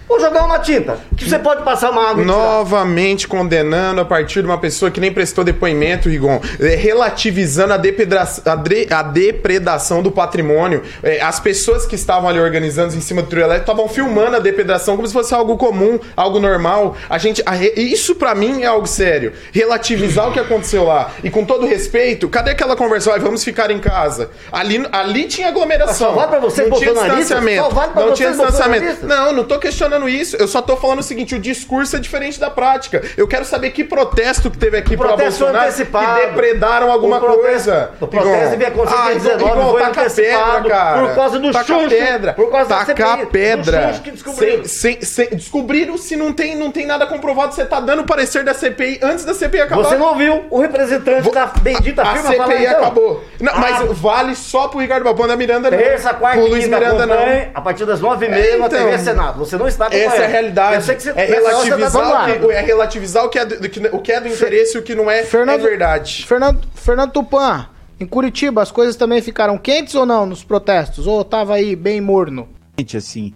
[0.10, 0.98] ou jogar uma tinta?
[1.16, 2.24] Que você pode passar uma água.
[2.26, 7.78] Novamente condenando a partir de uma pessoa que nem prestou depoimento, Rigon, é, relativizando a,
[7.78, 10.82] depedra- a dre- a depredação do patrimônio.
[11.04, 14.40] É, as pessoas que estavam ali organizando em cima do trio elétrico estavam filmando a
[14.40, 16.96] depredação como se fosse algo comum, algo normal.
[17.10, 17.44] A gente,
[17.76, 19.34] isso pra mim é algo sério.
[19.52, 21.12] Relativizar o que aconteceu lá.
[21.24, 23.14] E com todo respeito, cadê aquela conversa?
[23.14, 24.30] Ai, vamos ficar em casa.
[24.52, 26.10] Ali, ali tinha aglomeração.
[26.10, 27.70] Só vale pra vocês não tinha distanciamento.
[27.70, 29.06] Vale pra não tinha distanciamento.
[29.06, 30.38] Não, não tô questionando isso.
[30.38, 33.02] Eu só tô falando o seguinte: o discurso é diferente da prática.
[33.18, 36.20] Eu quero saber que protesto que teve aqui foi Bolsonaro antecipado.
[36.22, 37.92] que depredaram alguma O protesto- coisa.
[38.00, 41.08] o protesto devia acontecer em Ah, 19, Igor, foi taca a pedra, cara.
[41.08, 42.34] por causa do taca a pedra.
[42.34, 43.88] por causa da taca CPI, a do pedra.
[43.90, 44.66] Xuxa que descobriram.
[44.66, 47.54] Sem- sem- sem- descobriram se não tem, não tem nada comprovado.
[47.54, 49.84] Você tá dando parecer da CPI antes da CPI acabar.
[49.84, 52.78] Você não ouviu o representante da bendita A firma CPI falar, então?
[52.80, 53.24] acabou.
[53.40, 55.70] Não, Ah, mas vale só pro Ricardo Balbão da Miranda.
[55.70, 57.16] Terça, quarta Luiz quinta Miranda, não.
[57.54, 58.70] a partir das nove e meia É, na então.
[58.86, 59.40] TV Senado.
[59.40, 60.76] Você não está Essa é a realidade.
[60.76, 63.70] Eu sei que você, é tá relativizar, o que, é relativizar o que é do,
[63.70, 66.26] que- o que é do interesse e o que não é, é verdade.
[66.28, 67.68] Fernando, Fernando Tupan,
[68.00, 71.06] em Curitiba as coisas também ficaram quentes ou não nos protestos?
[71.08, 72.48] Ou tava aí bem morno?
[72.78, 73.34] Gente, assim,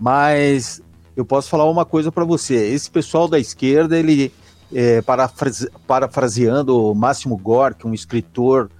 [0.00, 0.80] mas
[1.16, 2.54] eu posso falar uma coisa para você.
[2.54, 4.32] Esse pessoal da esquerda, ele,
[4.74, 8.70] é, parafrase- parafraseando o Máximo Gorki, um escritor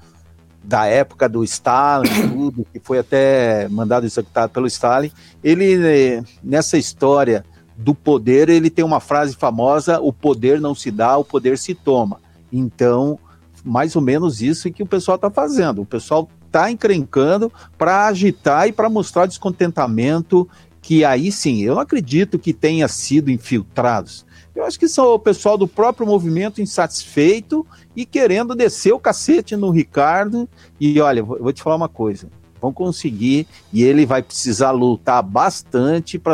[0.67, 6.77] da época do Stalin, tudo, que foi até mandado executado pelo Stalin, ele, eh, nessa
[6.77, 7.45] história
[7.77, 11.75] do poder, ele tem uma frase famosa, o poder não se dá, o poder se
[11.75, 12.21] toma.
[12.51, 13.19] Então,
[13.63, 15.83] mais ou menos isso que o pessoal está fazendo.
[15.83, 20.49] O pessoal está encrencando para agitar e para mostrar descontentamento,
[20.81, 24.26] que aí sim, eu não acredito que tenha sido infiltrados.
[24.57, 29.55] Eu acho que são o pessoal do próprio movimento insatisfeito e querendo descer o cacete
[29.55, 30.49] no Ricardo.
[30.81, 35.23] E olha, vou vou te falar uma coisa: vão conseguir e ele vai precisar lutar
[35.23, 36.33] bastante para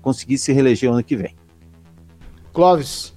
[0.00, 1.36] conseguir se reeleger ano que vem.
[2.54, 3.12] Clóvis.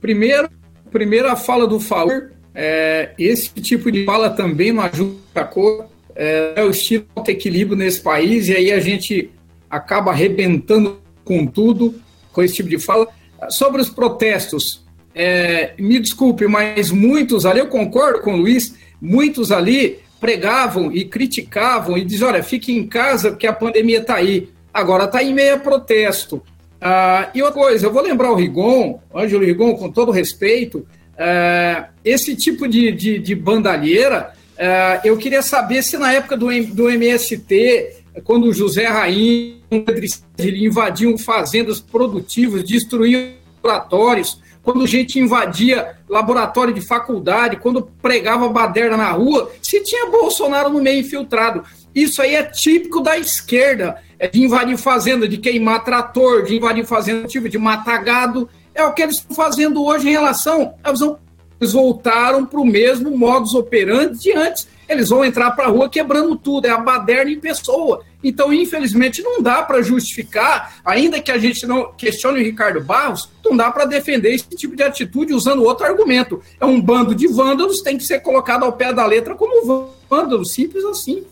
[0.00, 0.48] Primeiro,
[0.92, 2.30] primeiro a fala do Faur.
[2.54, 5.86] É, esse tipo de fala também não ajuda a cor.
[6.14, 9.30] É, é o estilo de equilíbrio nesse país e aí a gente
[9.68, 12.00] acaba arrebentando com tudo
[12.32, 13.08] com esse tipo de fala.
[13.48, 19.50] Sobre os protestos, é, me desculpe, mas muitos ali, eu concordo com o Luiz, muitos
[19.50, 24.50] ali pregavam e criticavam e diziam, olha, fique em casa porque a pandemia está aí.
[24.72, 26.42] Agora está em meio a protesto.
[26.80, 30.86] Ah, e outra coisa, eu vou lembrar o Rigon, Ângelo Rigon, com todo respeito,
[31.18, 36.46] ah, esse tipo de, de, de bandalheira, ah, eu queria saber se na época do,
[36.66, 45.96] do MST, quando José Rainha e Pedro invadiam fazendas produtivas, destruíam laboratórios, quando gente invadia
[46.08, 51.62] laboratório de faculdade, quando pregava baderna na rua, se tinha Bolsonaro no meio infiltrado.
[51.94, 56.84] Isso aí é típico da esquerda, é de invadir fazenda, de queimar trator, de invadir
[56.84, 58.48] fazenda, tipo, de matar gado.
[58.74, 60.74] É o que eles estão fazendo hoje em relação.
[60.86, 61.18] Eles vão-
[61.60, 64.68] eles voltaram para o mesmo modus operandi de antes.
[64.90, 68.02] Eles vão entrar para a rua quebrando tudo, é a baderna em pessoa.
[68.24, 73.30] Então, infelizmente, não dá para justificar, ainda que a gente não questione o Ricardo Barros,
[73.44, 76.42] não dá para defender esse tipo de atitude usando outro argumento.
[76.60, 80.52] É um bando de vândalos, tem que ser colocado ao pé da letra como vândalos,
[80.52, 81.24] simples assim.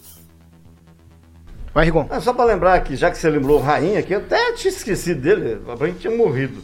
[1.74, 2.06] Vai, Rigon.
[2.10, 4.72] Ah, só para lembrar que, já que você lembrou o Rainha, que eu até tinha
[4.72, 6.62] esquecido dele, a gente tinha morrido.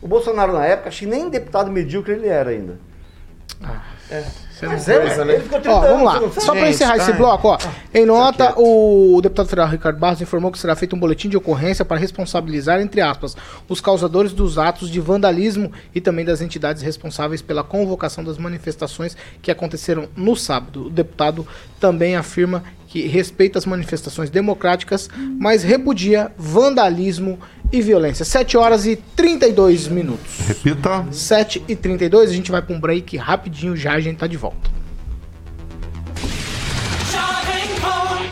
[0.00, 2.80] O Bolsonaro, na época, acho que nem deputado medíocre ele era ainda.
[4.10, 4.24] É.
[4.62, 6.12] Você não Pois é, coisa, ele ficou 30 Ó, vamos lá.
[6.12, 6.68] Só pra sabe.
[6.70, 7.58] encerrar Gente, esse bloco, ó.
[7.92, 8.60] Em nota, quieto.
[8.60, 12.80] o deputado federal Ricardo Barros informou que será feito um boletim de ocorrência para responsabilizar,
[12.80, 13.36] entre aspas,
[13.68, 19.16] os causadores dos atos de vandalismo e também das entidades responsáveis pela convocação das manifestações
[19.40, 20.86] que aconteceram no sábado.
[20.86, 21.46] O deputado
[21.80, 22.62] também afirma
[22.92, 25.08] que respeita as manifestações democráticas,
[25.40, 27.38] mas repudia vandalismo
[27.72, 28.22] e violência.
[28.22, 30.30] 7 horas e 32 minutos.
[30.46, 31.06] Repita.
[31.10, 34.36] 7 e 32 a gente vai para um break rapidinho já a gente tá de
[34.36, 34.70] volta.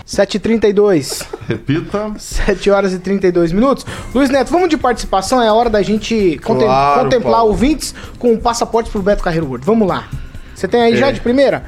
[0.05, 2.12] 7 e 32 Repita.
[2.18, 3.87] 7 horas e 32 minutos.
[4.14, 5.40] Luiz Neto, vamos de participação?
[5.40, 7.51] É a hora da gente contem- Claro, contemplar Paulo.
[7.53, 9.64] ouvintes com passaportes pro Beto Carreiro World.
[9.64, 10.07] Vamos lá.
[10.55, 10.96] Você tem aí É.
[10.96, 11.64] já de primeira?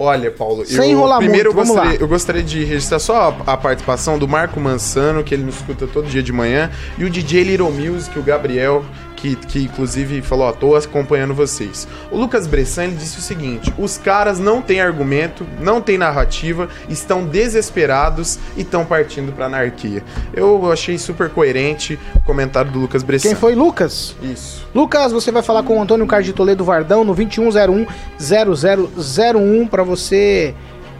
[0.00, 3.56] Olha, Paulo, Sem eu, primeiro muito, eu, gostaria, eu gostaria de registrar só a, a
[3.56, 7.42] participação do Marco Mansano, que ele nos escuta todo dia de manhã, e o DJ
[7.42, 8.84] Little Music, o Gabriel,
[9.18, 11.88] que, que inclusive falou, ó, tô acompanhando vocês.
[12.10, 16.68] O Lucas Bressan, ele disse o seguinte, os caras não têm argumento, não têm narrativa,
[16.88, 20.04] estão desesperados e estão partindo pra anarquia.
[20.32, 23.30] Eu achei super coerente o comentário do Lucas Bressan.
[23.30, 24.14] Quem foi Lucas?
[24.22, 24.64] Isso.
[24.72, 30.54] Lucas, você vai falar com o Antônio Carlos de Toledo Vardão no 2101-0001 para você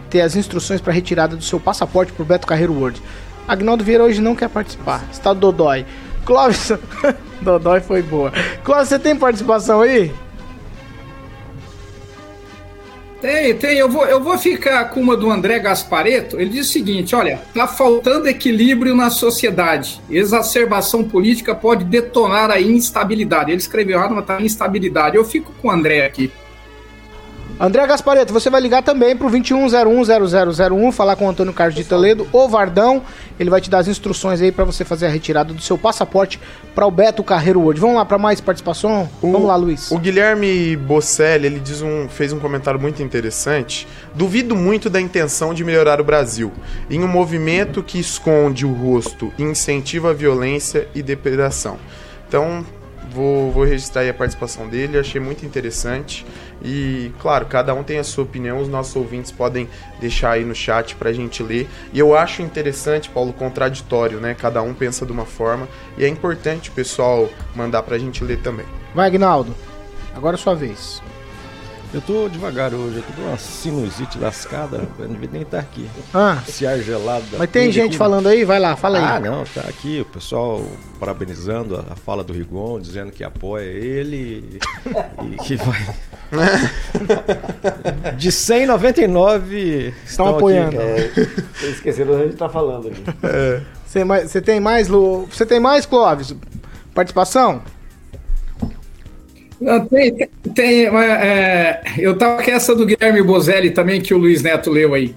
[0.09, 3.01] ter as instruções para retirada do seu passaporte pro Beto Carreiro World.
[3.47, 5.85] Agnaldo Vieira hoje não quer participar, está dodói.
[6.25, 6.71] Clóvis,
[7.41, 8.31] dodói foi boa.
[8.63, 10.11] Clóvis, você tem participação aí?
[13.21, 13.77] Tem, tem.
[13.77, 16.39] Eu vou, eu vou ficar com uma do André Gaspareto.
[16.39, 20.01] Ele diz o seguinte: olha, tá faltando equilíbrio na sociedade.
[20.09, 23.51] Exacerbação política pode detonar a instabilidade.
[23.51, 25.17] Ele escreveu errado, mas tá instabilidade.
[25.17, 26.31] Eu fico com o André aqui.
[27.61, 32.25] André Gaspareto, você vai ligar também pro 21010001, falar com o Antônio Carlos de Toledo,
[32.31, 33.03] o Vardão.
[33.37, 36.39] Ele vai te dar as instruções aí para você fazer a retirada do seu passaporte
[36.73, 37.81] para o Beto Carreiro World.
[37.81, 39.09] Vamos lá para mais participação?
[39.21, 39.91] Vamos lá, Luiz.
[39.91, 43.85] O Guilherme Bosselli, ele diz um, fez um comentário muito interessante.
[44.15, 46.53] Duvido muito da intenção de melhorar o Brasil.
[46.89, 51.77] Em um movimento que esconde o rosto e incentiva a violência e depredação.
[52.25, 52.63] Então,
[53.11, 56.25] vou, vou registrar aí a participação dele, achei muito interessante.
[56.63, 59.67] E, claro, cada um tem a sua opinião, os nossos ouvintes podem
[59.99, 61.67] deixar aí no chat pra gente ler.
[61.93, 64.35] E eu acho interessante, Paulo, contraditório, né?
[64.37, 65.67] Cada um pensa de uma forma.
[65.97, 68.65] E é importante o pessoal mandar pra gente ler também.
[68.93, 69.53] Vai, Agnaldo.
[70.13, 71.01] Agora é sua vez.
[71.91, 75.57] Eu tô devagar hoje, eu tô com uma sinusite lascada, eu não devia nem estar
[75.57, 75.89] aqui.
[76.13, 76.37] Ah.
[76.47, 77.23] Esse ar gelado.
[77.31, 78.45] da Mas tem gente aqui, falando aí?
[78.45, 79.03] Vai lá, fala aí.
[79.03, 80.63] Ah, não, tá aqui o pessoal
[80.99, 84.59] parabenizando a, a fala do Rigon, dizendo que apoia ele
[85.23, 85.95] e que vai.
[88.17, 90.79] De 199 Estão apoiando.
[90.79, 91.09] É,
[91.71, 93.03] esqueceram onde a gente tá falando aqui.
[93.83, 95.25] Você, mais- você tem mais, Lu?
[95.25, 96.35] Você tem mais, Clóvis?
[96.93, 97.63] Participação?
[99.59, 104.41] Não, Tem, tem, é, eu tava com essa do Guilherme Bozelli também, que o Luiz
[104.41, 105.13] Neto leu aí.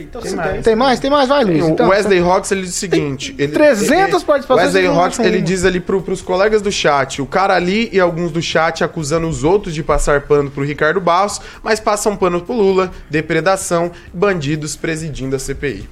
[0.00, 0.62] então Tem mais.
[0.64, 1.00] Tem mais?
[1.00, 1.28] Tem mais?
[1.28, 1.64] Vai, Luiz.
[1.64, 5.40] O Então, Wesley Rocks ele diz o seguinte: ele, 300 ele- participações Wesley Rocks ele
[5.40, 9.26] diz ali pro, pros colegas do chat: o cara ali e alguns do chat acusando
[9.26, 14.76] os outros de passar pano pro Ricardo Barros, mas passam pano pro Lula, depredação, bandidos
[14.76, 15.88] presidindo a CPI.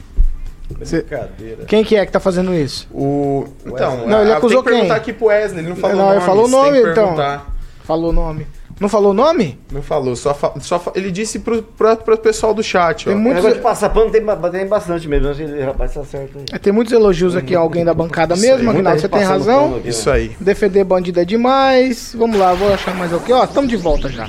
[0.71, 1.65] Brincadeira.
[1.67, 2.89] Quem que é que tá fazendo isso?
[2.93, 3.45] O.
[3.67, 5.03] Então, Não, ele acusou tem que perguntar quem?
[5.03, 6.17] aqui pro Wesley, ele não falou Não, nome.
[6.17, 7.43] ele falou o tem nome, então.
[7.85, 8.47] Falou o nome.
[8.81, 9.61] Não falou o nome?
[9.71, 13.13] Não falou, só, fa- só fa- ele disse pro, pro, pro pessoal do chat, ó.
[13.13, 15.29] O negócio de passar pano tem, tem bastante mesmo.
[15.29, 16.45] Acho que ele, rapaz, tá certo aí.
[16.53, 19.01] É, Tem muitos elogios aqui a alguém da bancada Isso mesmo, Aguinaldo.
[19.01, 19.77] Você tem razão.
[19.77, 20.35] aqui, Isso aí.
[20.41, 22.13] Defender bandido é demais.
[22.19, 23.33] Vamos lá, vou achar mais aqui.
[23.33, 24.27] Ó, estamos de volta já.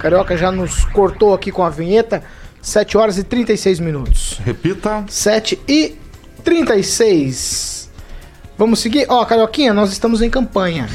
[0.00, 2.24] Carioca já nos cortou aqui com a vinheta.
[2.62, 4.40] 7 horas e 36 minutos.
[4.44, 5.04] Repita.
[5.08, 5.98] 7 e
[6.44, 7.90] 36.
[8.56, 9.04] Vamos seguir?
[9.08, 10.88] Ó, Carioquinha, nós estamos em campanha.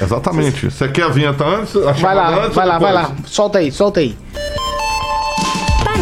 [0.00, 0.68] Exatamente.
[0.68, 1.76] Você quer a vinheta antes?
[1.76, 3.16] A Vai lá, antes vai lá, vai lá.
[3.24, 4.18] Solta aí, solta aí.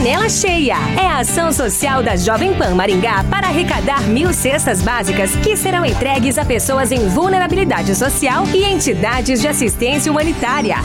[0.01, 5.37] Panela Cheia é a ação social da Jovem Pan Maringá para arrecadar mil cestas básicas
[5.37, 10.77] que serão entregues a pessoas em vulnerabilidade social e entidades de assistência humanitária.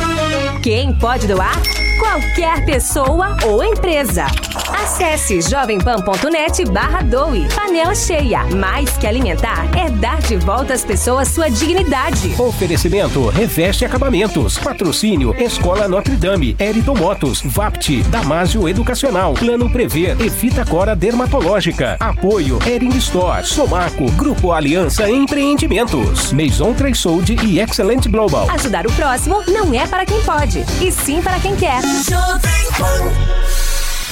[0.62, 1.56] Quem pode doar?
[1.98, 4.26] Qualquer pessoa ou empresa.
[4.84, 7.48] Acesse jovempan.net barra doe.
[7.56, 8.44] Panela Cheia.
[8.54, 12.36] Mais que alimentar é dar de volta às pessoas sua dignidade.
[12.38, 14.58] Oferecimento Reveste Acabamentos.
[14.58, 16.54] Patrocínio Escola Notre Dame.
[16.60, 17.42] Eriton Motos.
[17.42, 18.04] VAPT.
[18.10, 19.05] Damásio Educacional.
[19.10, 20.20] Plano Prever.
[20.20, 21.96] E Fita Cora Dermatológica.
[22.00, 23.46] Apoio Ering Store.
[23.46, 24.10] Somaco.
[24.14, 26.32] Grupo Aliança Empreendimentos.
[26.34, 28.48] Maison Tresold e Excellent Global.
[28.56, 31.82] Ajudar o próximo não é para quem pode, e sim para quem quer.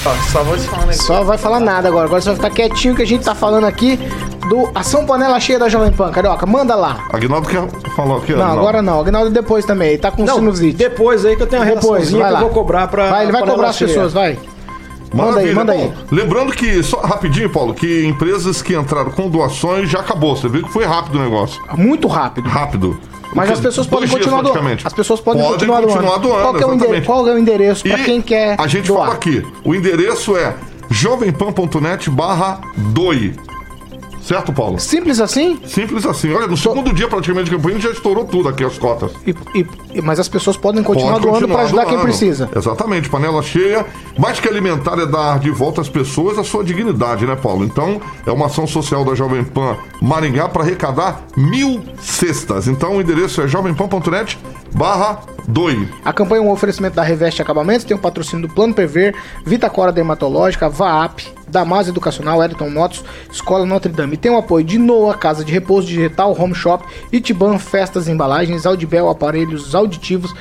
[0.06, 1.02] Ó, só vou te falar um negócio.
[1.06, 2.04] Só vai falar nada agora.
[2.04, 3.98] Agora você vai ficar quietinho que a gente tá falando aqui
[4.48, 6.12] do Ação Panela Cheia da Jovem Pan.
[6.12, 7.04] Carioca, manda lá.
[7.12, 7.66] Aguinaldo quer
[7.96, 8.32] falar o que?
[8.34, 9.00] Não, agora não.
[9.00, 9.88] Agnaldo depois também.
[9.88, 10.76] Ele tá com Não, sinusite.
[10.76, 12.40] depois aí que eu tenho uma Depois, relaçãozinha vai que lá.
[12.40, 13.10] eu vou cobrar pra.
[13.10, 13.88] Vai, ele vai cobrar as cheia.
[13.88, 14.38] pessoas, vai.
[15.12, 15.78] Manda aí, manda aí.
[15.88, 20.36] Bom, Lembrando que, só rapidinho, Paulo, que empresas que entraram com doações já acabou.
[20.36, 21.62] Você viu que foi rápido o negócio.
[21.76, 22.48] Muito rápido.
[22.48, 22.98] Rápido.
[23.34, 24.78] Mas as pessoas podem dias, continuar doando.
[24.84, 26.28] As pessoas podem, Podem continuar, continuar doando.
[26.28, 27.06] doando, Qual, que é o endere- exatamente.
[27.06, 29.02] qual é o endereço pra E quem quer A gente doar?
[29.06, 29.44] fala aqui.
[29.64, 30.54] O endereço é
[30.90, 33.34] jovempan.net barra doi.
[34.24, 34.78] Certo, Paulo?
[34.80, 35.60] Simples assim?
[35.66, 36.32] Simples assim.
[36.32, 39.10] Olha, no segundo dia praticamente de campanha já estourou tudo aqui as cotas.
[39.26, 42.04] E- e- mas as pessoas podem continuar Pode doando pra ajudar quem doando.
[42.08, 42.48] precisa.
[42.56, 43.84] Exatamente, panela cheia.
[44.18, 47.64] Mais que alimentar é dar de volta às pessoas a sua dignidade, né, Paulo?
[47.64, 52.66] Então, é uma ação social da Jovem Pan Maringá para arrecadar mil cestas.
[52.66, 54.38] Então, o endereço é jovempan.net
[54.74, 55.88] barra doi.
[56.04, 59.14] A campanha é um oferecimento da Reveste Acabamentos, tem o patrocínio do Plano Prever,
[59.44, 64.14] Vitacora Dermatológica, VAAP, Damas Educacional, Eriton Motos, Escola Notre Dame.
[64.14, 68.66] E tem o apoio de Noa, Casa de Repouso Digital, Home Shop, Itiban, Festas Embalagens,
[68.66, 70.34] Audibel, Aparelhos Auditivos,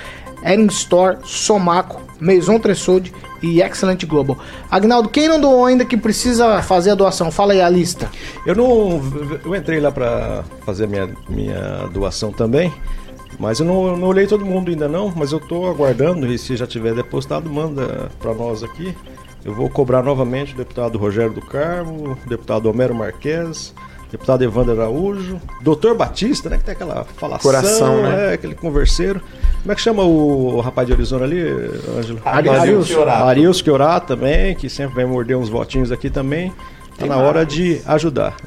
[0.44, 4.38] Ering Store, Somaco, Maison Tressoud e Excellent Global.
[4.72, 7.30] Agnaldo, quem não doou ainda que precisa fazer a doação?
[7.30, 8.10] Fala aí a lista.
[8.46, 9.02] Eu não.
[9.46, 12.74] Eu entrei lá pra fazer a minha, minha doação também.
[13.44, 16.56] Mas eu não, não olhei todo mundo ainda não, mas eu tô aguardando e se
[16.56, 18.96] já tiver depositado, manda pra nós aqui.
[19.44, 23.74] Eu vou cobrar novamente o deputado Rogério do Carmo, o deputado Homero Marques,
[24.10, 28.30] deputado Evandro Araújo, doutor Batista, né, que tem aquela falação, Coração, né?
[28.30, 29.20] é, aquele converseiro.
[29.62, 31.42] Como é que chama o, rapaz de Arizona ali,
[31.98, 32.22] Ângelo?
[32.24, 33.24] Ari- Arilson Chiorato.
[33.26, 36.54] Arilson Chiorato também, que sempre vem morder uns votinhos aqui também.
[36.98, 38.38] Tá na hora de ajudar.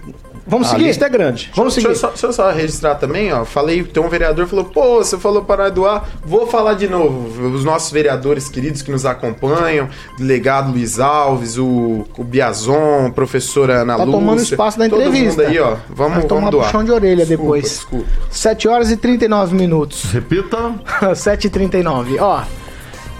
[0.46, 0.84] Vamos a seguir?
[0.84, 1.50] lista é grande.
[1.54, 1.96] Vamos deixa, seguir.
[1.96, 3.44] eu só, deixa eu só registrar também, ó.
[3.44, 6.08] Falei, tem um vereador que falou, pô, você falou para doar.
[6.24, 7.48] Vou falar de novo.
[7.48, 9.88] Os nossos vereadores queridos que nos acompanham,
[10.18, 14.20] delegado Luiz Alves, o, o Biazon, professora Ana Tá Lúcia.
[14.20, 15.42] tomando espaço da todo entrevista.
[15.42, 15.76] mundo aí, ó.
[15.90, 16.64] Vamos, Vai tomar vamos doar.
[16.66, 17.64] puxão de orelha Desculpa, depois.
[17.64, 18.06] Desculpa.
[18.30, 20.04] 7 horas e 39 minutos.
[20.12, 20.74] Repita.
[21.12, 22.16] 7h39.
[22.20, 22.42] Ó,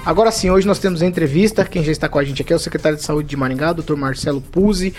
[0.06, 1.64] agora sim, hoje nós temos a entrevista.
[1.64, 3.96] Quem já está com a gente aqui é o secretário de Saúde de Maringá, Dr.
[3.96, 4.94] Marcelo Puzzi.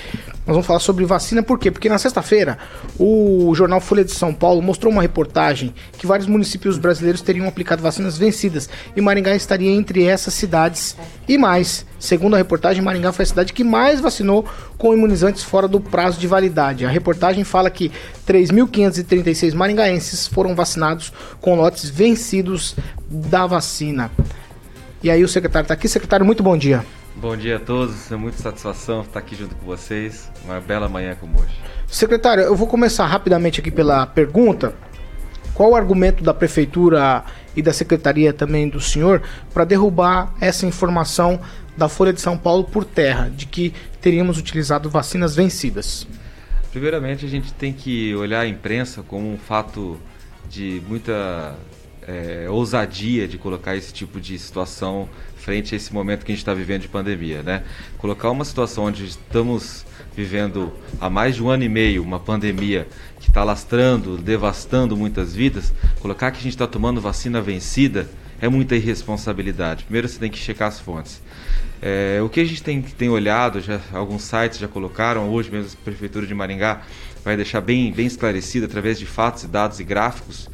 [0.45, 1.71] Nós vamos falar sobre vacina, por quê?
[1.71, 2.57] Porque na sexta-feira,
[2.99, 7.81] o jornal Folha de São Paulo mostrou uma reportagem que vários municípios brasileiros teriam aplicado
[7.81, 10.95] vacinas vencidas e Maringá estaria entre essas cidades
[11.27, 11.85] e mais.
[11.99, 14.45] Segundo a reportagem, Maringá foi a cidade que mais vacinou
[14.77, 16.85] com imunizantes fora do prazo de validade.
[16.85, 17.91] A reportagem fala que
[18.27, 22.75] 3.536 maringaenses foram vacinados com lotes vencidos
[23.09, 24.11] da vacina.
[25.03, 25.87] E aí o secretário está aqui.
[25.87, 26.83] Secretário, muito bom dia.
[27.15, 30.31] Bom dia a todos, é muita satisfação estar aqui junto com vocês.
[30.45, 31.53] Uma bela manhã como hoje.
[31.87, 34.75] Secretário, eu vou começar rapidamente aqui pela pergunta.
[35.53, 37.23] Qual o argumento da prefeitura
[37.55, 41.39] e da secretaria também do senhor para derrubar essa informação
[41.75, 46.07] da Folha de São Paulo por terra de que teríamos utilizado vacinas vencidas?
[46.71, 49.97] Primeiramente, a gente tem que olhar a imprensa como um fato
[50.47, 51.55] de muita
[52.07, 56.41] é, ousadia de colocar esse tipo de situação frente a esse momento que a gente
[56.41, 57.63] está vivendo de pandemia, né?
[57.97, 59.85] Colocar uma situação onde estamos
[60.15, 62.87] vivendo há mais de um ano e meio uma pandemia
[63.19, 68.09] que está lastrando, devastando muitas vidas, colocar que a gente está tomando vacina vencida
[68.41, 69.83] é muita irresponsabilidade.
[69.83, 71.21] Primeiro você tem que checar as fontes.
[71.81, 75.71] É, o que a gente tem, tem olhado, já, alguns sites já colocaram, hoje mesmo
[75.79, 76.81] a Prefeitura de Maringá
[77.23, 80.49] vai deixar bem, bem esclarecido através de fatos e dados e gráficos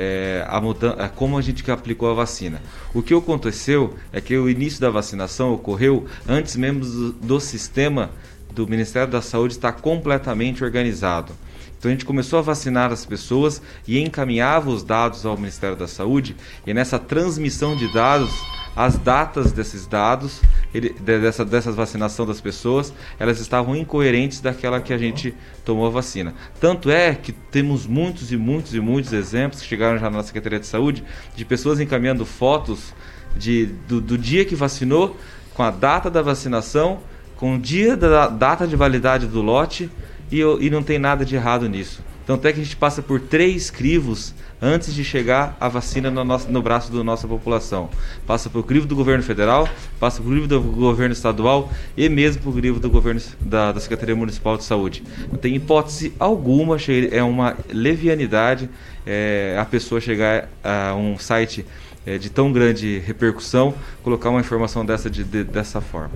[0.00, 2.62] é, a mudan a como a gente aplicou a vacina.
[2.94, 8.12] O que aconteceu é que o início da vacinação ocorreu antes mesmo do, do sistema
[8.52, 11.32] do Ministério da Saúde estar completamente organizado.
[11.76, 15.88] Então a gente começou a vacinar as pessoas e encaminhava os dados ao Ministério da
[15.88, 18.30] Saúde e nessa transmissão de dados
[18.74, 20.40] as datas desses dados,
[20.72, 25.90] ele, dessa, dessas vacinação das pessoas, elas estavam incoerentes daquela que a gente tomou a
[25.90, 26.34] vacina.
[26.60, 30.60] Tanto é que temos muitos e muitos e muitos exemplos que chegaram já na Secretaria
[30.60, 31.04] de Saúde
[31.34, 32.94] de pessoas encaminhando fotos
[33.36, 35.16] de, do, do dia que vacinou,
[35.54, 37.00] com a data da vacinação,
[37.36, 39.90] com o dia da data de validade do lote
[40.30, 42.02] e, e não tem nada de errado nisso.
[42.28, 46.22] Tanto é que a gente passa por três crivos antes de chegar a vacina no,
[46.22, 47.88] nosso, no braço da nossa população.
[48.26, 49.66] Passa pelo crivo do governo federal,
[49.98, 54.14] passa pelo crivo do governo estadual e mesmo pelo crivo do governo da, da Secretaria
[54.14, 55.02] Municipal de Saúde.
[55.32, 56.76] Não tem hipótese alguma,
[57.10, 58.68] é uma levianidade
[59.06, 61.64] é, a pessoa chegar a um site
[62.04, 63.72] é, de tão grande repercussão,
[64.02, 66.12] colocar uma informação dessa de, de, dessa forma.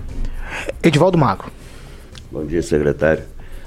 [0.83, 1.51] Edivaldo Magro.
[2.31, 3.25] Bom dia, secretário.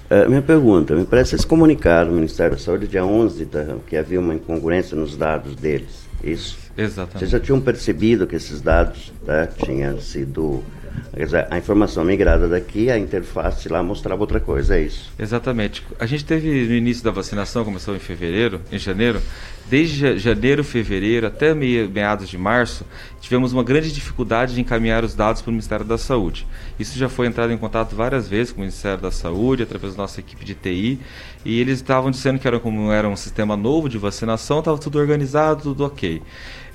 [0.09, 3.65] Uh, minha pergunta, me parece que vocês comunicaram ao Ministério da Saúde dia 11 tá,
[3.87, 6.57] que havia uma incongruência nos dados deles, isso?
[6.77, 7.19] Exatamente.
[7.19, 10.63] Vocês já tinham percebido que esses dados tá, tinham sido
[11.49, 15.11] a informação migrada daqui, a interface lá mostrava outra coisa, é isso.
[15.17, 15.85] Exatamente.
[15.99, 19.21] A gente teve no início da vacinação, começou em fevereiro, em janeiro,
[19.69, 22.85] desde janeiro, fevereiro até meados de março,
[23.21, 26.45] tivemos uma grande dificuldade de encaminhar os dados para o Ministério da Saúde.
[26.77, 30.03] Isso já foi entrado em contato várias vezes com o Ministério da Saúde, através da
[30.03, 30.99] nossa equipe de TI,
[31.43, 34.99] e eles estavam dizendo que era como era um sistema novo de vacinação, estava tudo
[34.99, 36.21] organizado, tudo ok.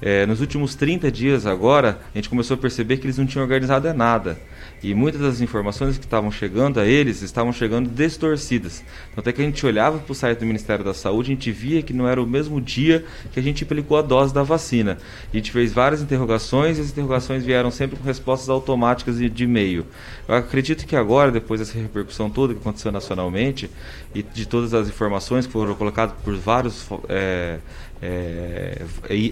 [0.03, 3.43] É, nos últimos 30 dias agora, a gente começou a perceber que eles não tinham
[3.43, 4.39] organizado nada.
[4.83, 8.83] E muitas das informações que estavam chegando a eles estavam chegando distorcidas.
[9.11, 11.53] Então, até que a gente olhava para o site do Ministério da Saúde, a gente
[11.53, 14.97] via que não era o mesmo dia que a gente aplicou a dose da vacina.
[15.33, 19.85] A gente fez várias interrogações e as interrogações vieram sempre com respostas automáticas de e-mail.
[20.27, 23.71] Eu acredito que agora, depois dessa repercussão toda que aconteceu nacionalmente
[24.15, 27.59] e de todas as informações que foram colocadas por vários é,
[28.03, 28.83] é,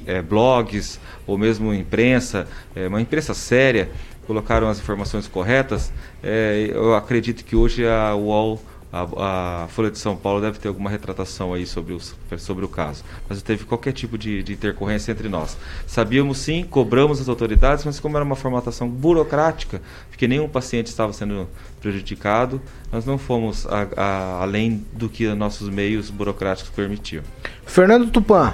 [0.06, 2.46] é, blogs ou mesmo imprensa,
[2.76, 3.90] é, uma imprensa séria,
[4.28, 5.90] colocaram as informações corretas,
[6.22, 8.62] é, eu acredito que hoje a UOL,
[8.92, 12.68] a, a, Folha de São Paulo deve ter alguma retratação aí sobre, os, sobre o
[12.68, 13.02] caso.
[13.26, 15.56] Mas não teve qualquer tipo de, de intercorrência entre nós.
[15.86, 21.10] Sabíamos sim, cobramos as autoridades, mas como era uma formatação burocrática, porque nenhum paciente estava
[21.14, 21.48] sendo
[21.80, 22.60] prejudicado,
[22.92, 27.24] nós não fomos a, a, além do que nossos meios burocráticos permitiam.
[27.64, 28.52] Fernando Tupan.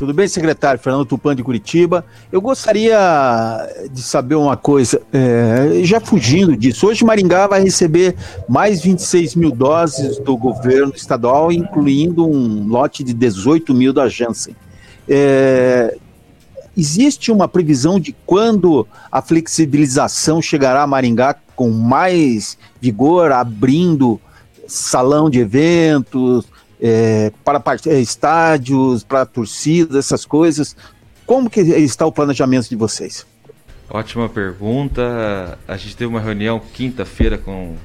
[0.00, 0.80] Tudo bem, secretário?
[0.80, 2.06] Fernando Tupan de Curitiba.
[2.32, 2.98] Eu gostaria
[3.92, 6.86] de saber uma coisa, é, já fugindo disso.
[6.86, 8.16] Hoje Maringá vai receber
[8.48, 14.56] mais 26 mil doses do governo estadual, incluindo um lote de 18 mil da Janssen.
[15.06, 15.98] É,
[16.74, 24.18] existe uma previsão de quando a flexibilização chegará a Maringá com mais vigor, abrindo
[24.66, 26.46] salão de eventos,
[26.80, 30.76] é, para é, estádios, para torcidas, essas coisas.
[31.26, 33.26] Como que está o planejamento de vocês?
[33.88, 35.58] Ótima pergunta.
[35.66, 37.76] A gente teve uma reunião quinta-feira com,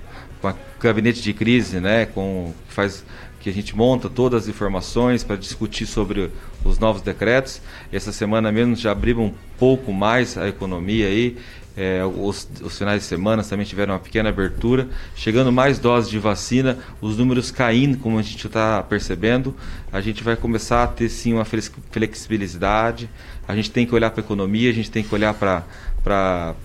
[0.41, 2.06] com o gabinete de crise, né?
[2.06, 3.04] Com faz
[3.46, 6.32] que a gente monta todas as informações para discutir sobre
[6.64, 7.62] os novos decretos.
[7.91, 11.38] Essa semana mesmo já abrimos um pouco mais a economia aí
[11.78, 16.17] é, os, os, finais de semana também tiveram uma pequena abertura, chegando mais doses de
[16.17, 19.55] vacina, os números caindo, como a gente está percebendo,
[19.91, 23.09] a gente vai começar a ter sim uma flexibilidade,
[23.47, 25.63] a gente tem que olhar para a economia, a gente tem que olhar para
[26.03, 26.55] pra,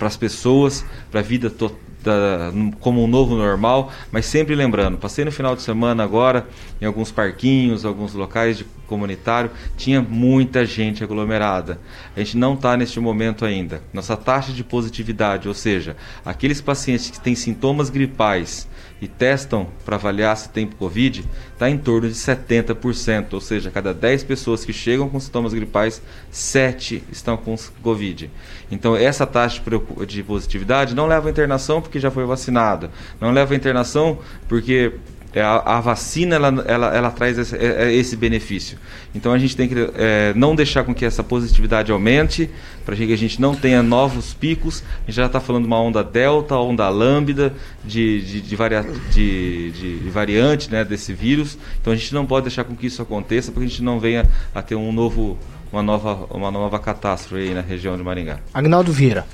[0.00, 5.24] as pessoas, para a vida total da, como um novo normal, mas sempre lembrando, passei
[5.24, 6.46] no final de semana agora
[6.80, 11.80] em alguns parquinhos, alguns locais de comunitário, tinha muita gente aglomerada.
[12.14, 13.82] A gente não está neste momento ainda.
[13.92, 18.68] Nossa taxa de positividade, ou seja, aqueles pacientes que têm sintomas gripais
[19.00, 23.92] e testam para avaliar se tem Covid, está em torno de 70%, ou seja, cada
[23.92, 26.00] 10 pessoas que chegam com sintomas gripais,
[26.30, 28.30] 7 estão com Covid.
[28.70, 29.62] Então, essa taxa
[30.06, 32.90] de positividade não leva à internação porque já foi vacinado,
[33.20, 34.18] não leva à internação
[34.48, 34.92] porque
[35.36, 38.78] é, a, a, vacina ela, ela, ela traz esse, é, é esse, benefício.
[39.14, 42.48] Então a gente tem que é, não deixar com que essa positividade aumente,
[42.86, 44.82] para que a gente não tenha novos picos.
[45.02, 47.52] A gente já está falando de uma onda delta, onda lambda,
[47.84, 48.82] de, de, de, varia,
[49.12, 51.58] de, de, variante né, desse vírus.
[51.82, 54.00] Então a gente não pode deixar com que isso aconteça, para que a gente não
[54.00, 54.24] venha
[54.54, 55.38] a ter um novo,
[55.70, 58.38] uma, nova, uma nova catástrofe aí na região de Maringá.
[58.54, 59.26] Agnaldo Vieira.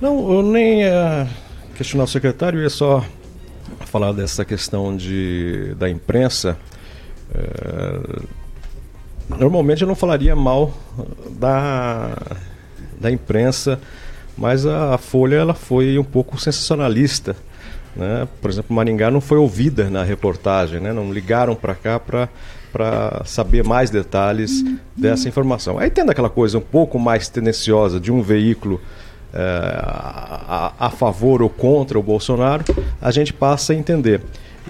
[0.00, 1.28] Não, eu nem ia
[1.74, 3.04] questionar o secretário, ia só
[3.86, 6.56] falar dessa questão de, da imprensa,
[7.34, 8.26] é,
[9.38, 10.72] normalmente eu não falaria mal
[11.30, 12.16] da,
[13.00, 13.80] da imprensa,
[14.36, 17.36] mas a, a, Folha ela foi um pouco sensacionalista.
[17.94, 18.26] Né?
[18.40, 20.92] Por exemplo, Maringá não foi ouvida na reportagem, né?
[20.92, 22.28] não ligaram para cá para
[22.74, 24.64] para saber mais detalhes
[24.96, 25.78] dessa informação.
[25.78, 29.03] Aí tendo aquela coisa um pouco mais tendenciosa de um veículo é,
[29.36, 32.64] a, a, favor ou contra o Bolsonaro,
[33.00, 34.20] a gente passa a entender.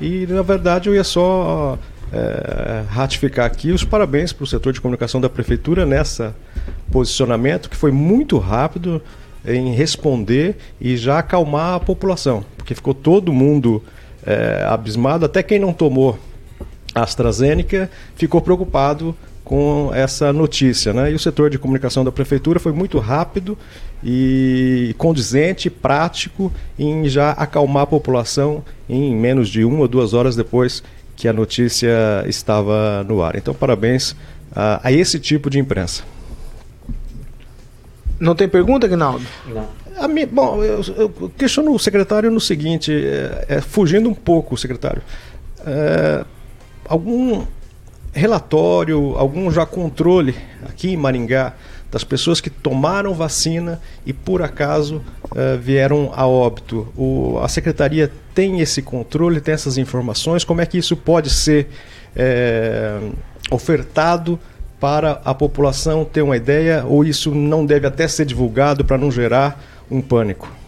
[0.01, 1.79] E, na verdade, eu ia só
[2.13, 6.35] é, ratificar aqui os parabéns para o setor de comunicação da Prefeitura nessa
[6.91, 9.03] posicionamento, que foi muito rápido
[9.47, 13.83] em responder e já acalmar a população, porque ficou todo mundo
[14.25, 16.19] é, abismado, até quem não tomou
[16.95, 20.93] AstraZeneca ficou preocupado com essa notícia.
[20.93, 21.13] Né?
[21.13, 23.57] E o setor de comunicação da prefeitura foi muito rápido
[24.03, 30.35] e condizente, prático em já acalmar a população em menos de uma ou duas horas
[30.35, 30.83] depois
[31.17, 33.37] que a notícia estava no ar.
[33.37, 34.17] Então, parabéns
[34.55, 36.03] a, a esse tipo de imprensa.
[38.19, 39.25] Não tem pergunta, Guinaldo?
[39.47, 39.69] Não.
[39.97, 44.57] A mim, bom, eu, eu, questiono o secretário no seguinte, é, é, fugindo um pouco,
[44.57, 45.03] secretário.
[45.65, 46.25] É,
[46.89, 47.45] algum
[48.15, 50.35] relatório, algum já controle
[50.67, 51.55] aqui em Maringá
[51.91, 54.97] das pessoas que tomaram vacina e por acaso
[55.27, 56.89] uh, vieram a óbito.
[56.97, 60.43] O, a secretaria tem esse controle, tem essas informações?
[60.43, 61.69] Como é que isso pode ser
[62.17, 62.99] é,
[63.49, 64.41] ofertado
[64.81, 69.11] para a população ter uma ideia ou isso não deve até ser divulgado para não
[69.11, 70.64] gerar um pânico?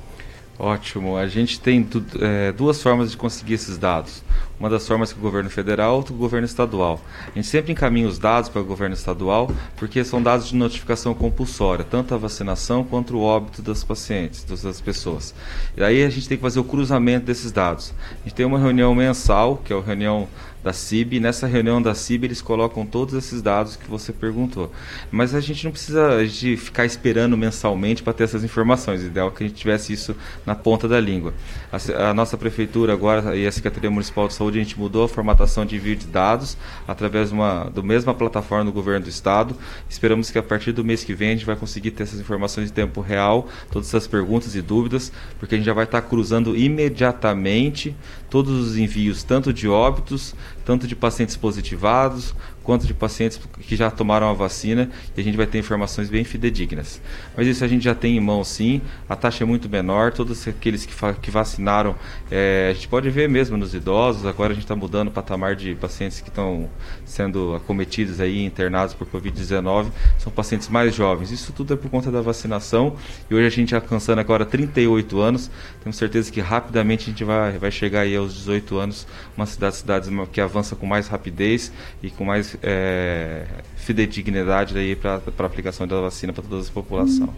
[0.58, 1.16] Ótimo.
[1.16, 1.86] A gente tem
[2.20, 4.22] é, duas formas de conseguir esses dados.
[4.58, 6.98] Uma das formas que o governo federal, outra o governo estadual.
[7.26, 11.12] A gente sempre encaminha os dados para o governo estadual porque são dados de notificação
[11.12, 15.34] compulsória, tanto a vacinação quanto o óbito das pacientes, das pessoas.
[15.76, 17.92] E aí a gente tem que fazer o cruzamento desses dados.
[18.20, 20.26] A gente tem uma reunião mensal, que é a reunião
[20.66, 21.20] da CIB.
[21.20, 24.72] Nessa reunião da CIB, eles colocam todos esses dados que você perguntou.
[25.12, 29.00] Mas a gente não precisa de ficar esperando mensalmente para ter essas informações.
[29.00, 31.32] O ideal é que a gente tivesse isso na ponta da língua.
[31.70, 35.08] A, a, nossa prefeitura agora e a Secretaria Municipal de Saúde, a gente mudou a
[35.08, 36.56] formatação de envio de dados
[36.88, 39.56] através uma do mesma plataforma do governo do estado.
[39.88, 42.70] Esperamos que a partir do mês que vem a gente vai conseguir ter essas informações
[42.70, 46.56] em tempo real, todas essas perguntas e dúvidas, porque a gente já vai estar cruzando
[46.56, 47.94] imediatamente
[48.28, 52.34] todos os envios, tanto de óbitos, tanto de pacientes positivados,
[52.66, 56.24] quanto de pacientes que já tomaram a vacina e a gente vai ter informações bem
[56.24, 57.00] fidedignas.
[57.36, 60.48] Mas isso a gente já tem em mão sim, a taxa é muito menor, todos
[60.48, 60.92] aqueles que,
[61.22, 61.94] que vacinaram,
[62.28, 65.54] é, a gente pode ver mesmo nos idosos, agora a gente está mudando o patamar
[65.54, 66.68] de pacientes que estão
[67.04, 71.30] sendo acometidos aí, internados por Covid-19, são pacientes mais jovens.
[71.30, 72.96] Isso tudo é por conta da vacinação.
[73.30, 75.48] E hoje a gente alcançando agora 38 anos,
[75.84, 79.06] temos certeza que rapidamente a gente vai, vai chegar aí aos 18 anos,
[79.36, 83.44] uma cidade, cidades que avança com mais rapidez e com mais é,
[83.76, 87.34] fidedignidade para a aplicação da vacina para toda a população.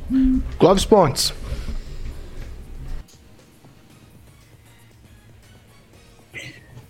[0.59, 1.33] Clóvis Pontes.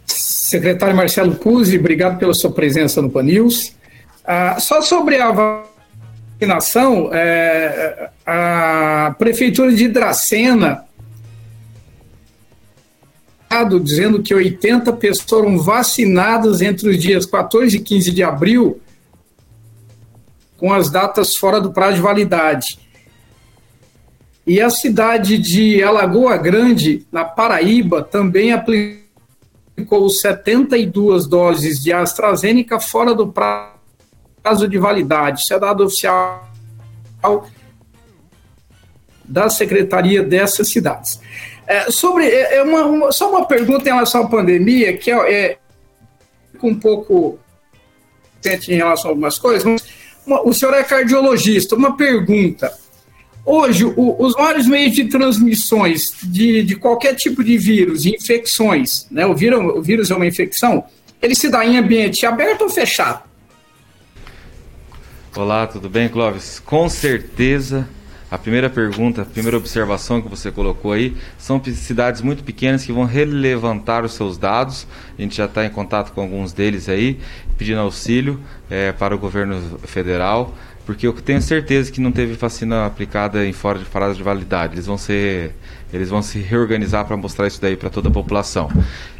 [0.06, 3.76] Secretário Marcelo Puzzi, obrigado pela sua presença no Panils.
[4.24, 5.30] Ah, só sobre a
[6.38, 10.87] vacinação, é, a Prefeitura de Dracena
[13.82, 18.80] dizendo que 80 pessoas foram vacinadas entre os dias 14 e 15 de abril,
[20.56, 22.78] com as datas fora do prazo de validade.
[24.46, 33.14] E a cidade de Alagoa Grande, na Paraíba, também aplicou 72 doses de AstraZeneca fora
[33.14, 35.42] do prazo de validade.
[35.42, 36.48] Isso é dado oficial
[39.24, 41.20] da secretaria dessas cidades.
[41.68, 45.34] É, sobre é, é uma, uma, só uma pergunta em relação à pandemia, que é,
[45.34, 45.58] é
[46.62, 47.38] um pouco
[48.42, 49.64] em relação a algumas coisas.
[49.64, 49.84] Mas
[50.26, 51.76] uma, o senhor é cardiologista.
[51.76, 52.72] Uma pergunta.
[53.44, 59.26] Hoje, o, os maiores meios de transmissões de, de qualquer tipo de vírus, infecções, né?
[59.26, 60.84] o, vírus, o vírus é uma infecção,
[61.20, 63.22] ele se dá em ambiente aberto ou fechado?
[65.36, 66.60] Olá, tudo bem, Clóvis?
[66.60, 67.88] Com certeza
[68.30, 72.92] a primeira pergunta, a primeira observação que você colocou aí, são cidades muito pequenas que
[72.92, 74.86] vão relevantar os seus dados.
[75.18, 77.18] A gente já está em contato com alguns deles aí,
[77.56, 80.54] pedindo auxílio é, para o governo federal,
[80.84, 84.74] porque eu tenho certeza que não teve vacina aplicada em fora de prazo de validade.
[84.74, 85.54] Eles vão ser,
[85.92, 88.70] eles vão se reorganizar para mostrar isso daí para toda a população.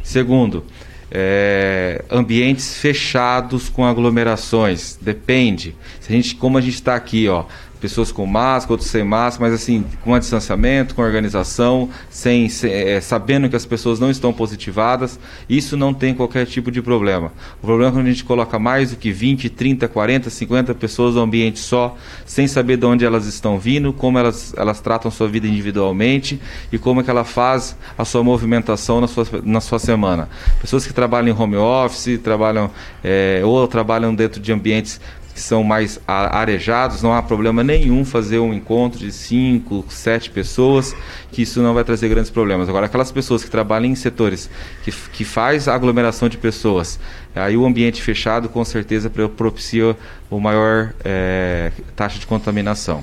[0.03, 0.63] Segundo,
[1.11, 4.97] é, ambientes fechados com aglomerações.
[5.01, 5.75] Depende.
[5.99, 7.45] Se a gente, como a gente está aqui, ó,
[7.79, 12.71] pessoas com máscara, outros sem máscara, mas assim, com um distanciamento, com organização, sem, sem
[12.71, 15.19] é, sabendo que as pessoas não estão positivadas,
[15.49, 17.31] isso não tem qualquer tipo de problema.
[17.61, 21.15] O problema é quando a gente coloca mais do que 20, 30, 40, 50 pessoas
[21.15, 25.27] no ambiente só, sem saber de onde elas estão vindo, como elas, elas tratam sua
[25.27, 26.39] vida individualmente
[26.71, 30.29] e como é que ela faz a sua movimentação na sua, na sua semana.
[30.59, 32.69] Pessoas que trabalham em home office, trabalham
[33.03, 34.99] é, ou trabalham dentro de ambientes
[35.39, 40.93] que são mais arejados, não há problema nenhum fazer um encontro de cinco, sete pessoas,
[41.31, 42.67] que isso não vai trazer grandes problemas.
[42.67, 44.49] Agora, aquelas pessoas que trabalham em setores
[44.83, 46.99] que, que faz aglomeração de pessoas,
[47.33, 49.95] aí o ambiente fechado com certeza propicia
[50.29, 53.01] o maior é, taxa de contaminação.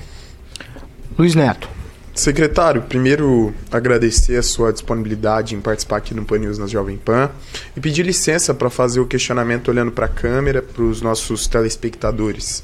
[1.17, 1.76] Luiz Neto.
[2.17, 7.29] Secretário, primeiro agradecer a sua disponibilidade em participar aqui no Pan News na Jovem Pan
[7.75, 12.63] e pedir licença para fazer o questionamento olhando para a câmera para os nossos telespectadores.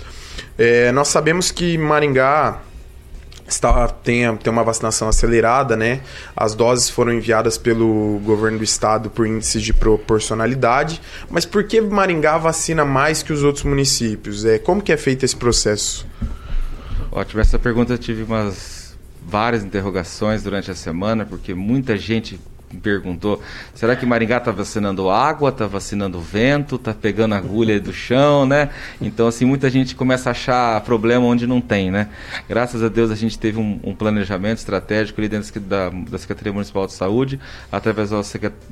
[0.57, 2.61] É, nós sabemos que Maringá
[3.47, 6.01] está, tem, tem uma vacinação acelerada, né?
[6.35, 10.99] As doses foram enviadas pelo governo do estado por índices de proporcionalidade,
[11.29, 14.45] mas por que Maringá vacina mais que os outros municípios?
[14.45, 16.07] É, como que é feito esse processo?
[17.11, 18.72] Ótimo, essa pergunta eu tive umas
[19.25, 22.39] várias interrogações durante a semana, porque muita gente
[22.77, 23.41] perguntou:
[23.73, 28.69] será que Maringá está vacinando água, está vacinando vento, está pegando agulha do chão, né?
[29.01, 32.09] Então, assim, muita gente começa a achar problema onde não tem, né?
[32.47, 36.53] Graças a Deus a gente teve um, um planejamento estratégico ali dentro da, da Secretaria
[36.53, 37.39] Municipal de Saúde,
[37.71, 38.15] através do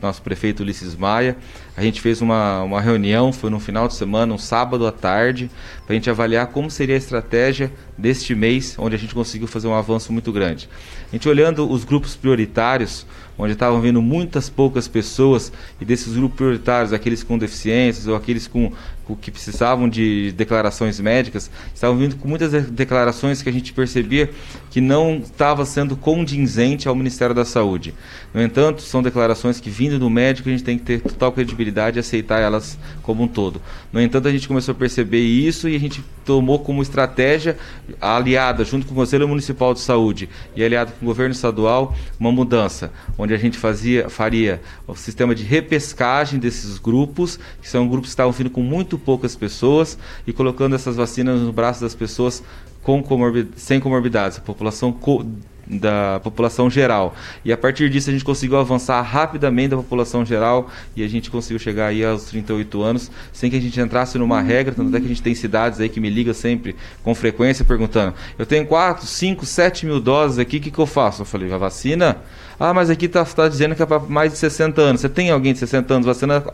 [0.02, 1.36] nosso, prefeito Ulisses Maia.
[1.76, 5.50] A gente fez uma, uma reunião, foi no final de semana, um sábado à tarde,
[5.86, 9.68] para a gente avaliar como seria a estratégia deste mês, onde a gente conseguiu fazer
[9.68, 10.68] um avanço muito grande.
[11.12, 13.06] A gente olhando os grupos prioritários,
[13.38, 18.48] onde estavam vindo muitas poucas pessoas, e desses grupos prioritários, aqueles com deficiências ou aqueles
[18.48, 18.72] com,
[19.16, 24.30] que precisavam de declarações médicas, estavam vindo com muitas declarações que a gente percebia
[24.70, 27.94] que não estava sendo condizente ao Ministério da Saúde.
[28.34, 31.98] No entanto, são declarações que, vindo do médico, a gente tem que ter total credibilidade
[31.98, 33.62] e aceitar elas como um todo.
[33.92, 37.58] No entanto, a gente começou a perceber isso e a gente tomou como estratégia,
[38.00, 42.32] aliada junto com o Conselho Municipal de Saúde e aliado com o governo estadual, uma
[42.32, 48.10] mudança, onde a gente fazia, faria o sistema de repescagem desses grupos, que são grupos
[48.10, 52.44] que estavam vindo com muito poucas pessoas, e colocando essas vacinas no braço das pessoas
[52.84, 55.26] com comorbid sem comorbidades, a população co
[55.68, 57.16] da população geral.
[57.46, 61.32] E a partir disso a gente conseguiu avançar rapidamente da população geral e a gente
[61.32, 65.00] conseguiu chegar aí aos 38 anos sem que a gente entrasse numa regra, tanto é
[65.00, 68.66] que a gente tem cidades aí que me ligam sempre com frequência perguntando, eu tenho
[68.66, 71.22] 4, 5, 7 mil doses aqui, o que, que eu faço?
[71.22, 72.18] Eu falei, a vacina?
[72.64, 75.02] Ah, mas aqui está tá dizendo que é para mais de 60 anos.
[75.02, 76.46] Você tem alguém de 60 anos vacinando?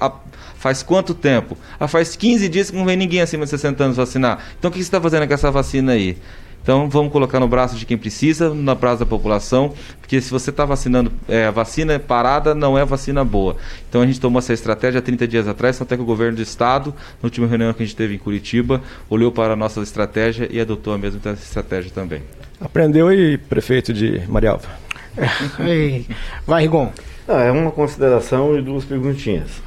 [0.56, 1.58] faz quanto tempo?
[1.78, 4.40] Ah, faz 15 dias que não vem ninguém acima de 60 anos vacinar.
[4.58, 6.18] Então o que você está fazendo com essa vacina aí?
[6.64, 10.50] Então vamos colocar no braço de quem precisa, no braço da população, porque se você
[10.50, 13.58] está vacinando, é, a vacina parada não é vacina boa.
[13.90, 16.42] Então a gente tomou essa estratégia há 30 dias atrás, até que o governo do
[16.42, 20.48] estado, na última reunião que a gente teve em Curitiba, olhou para a nossa estratégia
[20.50, 22.22] e adotou a mesma estratégia também.
[22.62, 24.87] Aprendeu aí, prefeito de Marialva.
[26.46, 26.92] Vai, Rigon.
[27.28, 29.62] é uma consideração e duas perguntinhas.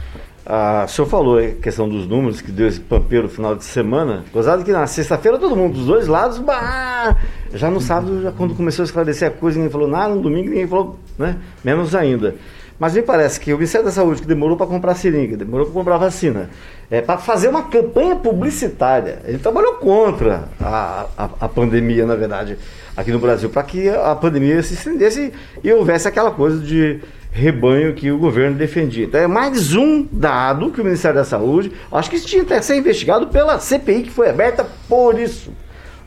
[0.46, 3.64] Ah, o senhor falou a questão dos números que deu esse pampeiro no final de
[3.64, 4.24] semana.
[4.32, 7.16] Gozado que na sexta-feira todo mundo, dos dois lados, bah,
[7.55, 10.48] já no sábado, já quando começou a esclarecer a coisa, ninguém falou nada, no domingo
[10.48, 11.36] ninguém falou, né?
[11.62, 12.34] Menos ainda.
[12.80, 15.74] Mas me parece que o Ministério da Saúde, que demorou para comprar seringa, demorou para
[15.74, 16.48] comprar vacina,
[16.90, 22.56] é, para fazer uma campanha publicitária, ele trabalhou contra a, a, a pandemia, na verdade,
[22.96, 25.30] aqui no Brasil, para que a pandemia se estendesse
[25.62, 27.00] e houvesse aquela coisa de
[27.30, 29.04] rebanho que o governo defendia.
[29.04, 32.62] Então é mais um dado que o Ministério da Saúde, acho que isso tinha que
[32.62, 35.52] ser investigado pela CPI que foi aberta por isso.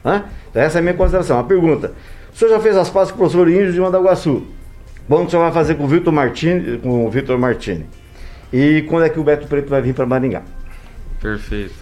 [0.04, 0.24] Né?
[0.50, 1.38] Então, essa é a minha consideração.
[1.38, 1.94] A pergunta:
[2.34, 4.44] o senhor já fez as pazes com o professor Índio de Mandaguaçu?
[5.10, 7.86] O senhor vai fazer com o Vitor Martini, com o Vitor Martini?
[8.52, 10.44] E quando é que o Beto Preto vai vir para Maringá?
[11.20, 11.76] Perfeito.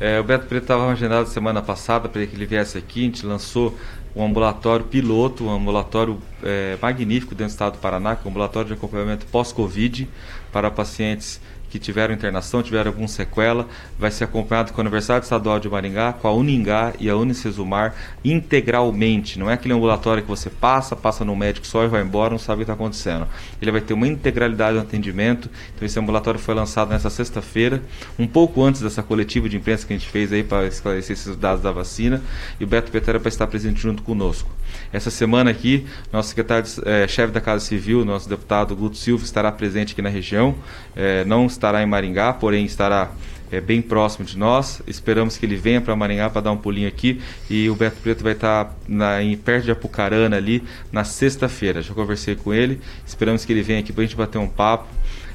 [0.00, 3.26] É, o Beto Preto estava agendado semana passada para que ele viesse aqui, a gente
[3.26, 3.76] lançou
[4.16, 8.30] um ambulatório piloto, um ambulatório é, magnífico dentro do estado do Paraná, que é um
[8.30, 10.08] ambulatório de acompanhamento pós-Covid
[10.52, 11.40] para pacientes
[11.74, 13.66] que tiveram internação, tiveram alguma sequela,
[13.98, 17.96] vai ser acompanhado com a Universidade Estadual de Maringá, com a Uningá e a Unicesumar
[18.24, 19.40] integralmente.
[19.40, 22.38] Não é aquele ambulatório que você passa, passa no médico só e vai embora, não
[22.38, 23.26] sabe o que está acontecendo.
[23.60, 25.50] Ele vai ter uma integralidade no atendimento.
[25.74, 27.82] Então esse ambulatório foi lançado nessa sexta-feira,
[28.16, 31.34] um pouco antes dessa coletiva de imprensa que a gente fez aí para esclarecer esses
[31.34, 32.22] dados da vacina.
[32.60, 34.48] E o Beto Petera vai estar presente junto conosco.
[34.92, 39.92] Essa semana aqui, nosso secretário-chefe eh, da Casa Civil, nosso deputado Guto Silva, estará presente
[39.92, 40.54] aqui na região.
[40.94, 43.10] Eh, não estará em Maringá, porém estará
[43.50, 44.82] é, bem próximo de nós.
[44.86, 47.20] Esperamos que ele venha para Maringá para dar um pulinho aqui.
[47.48, 50.62] E o Beto Preto vai estar tá na, em, perto de Apucarana ali
[50.92, 51.80] na sexta-feira.
[51.80, 52.80] Já conversei com ele.
[53.06, 54.86] Esperamos que ele venha aqui para a gente bater um papo.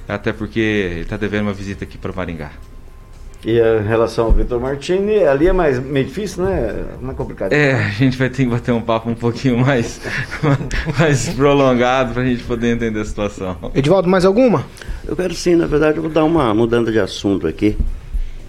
[0.07, 2.51] Até porque ele está devendo uma visita aqui para Maringá.
[3.45, 6.85] E em relação ao Vitor Martini, ali é mais meio difícil, né?
[7.01, 7.53] Mais complicado.
[7.53, 10.01] É, a gente vai ter que bater um papo um pouquinho mais,
[10.99, 13.57] mais prolongado para a gente poder entender a situação.
[13.73, 14.65] Edivaldo, mais alguma?
[15.07, 17.77] Eu quero sim, na verdade, eu vou dar uma mudando de assunto aqui.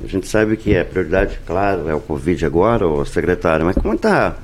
[0.03, 3.95] A gente sabe que é prioridade, claro, é o Covid agora, o secretário, mas como
[3.95, 4.36] está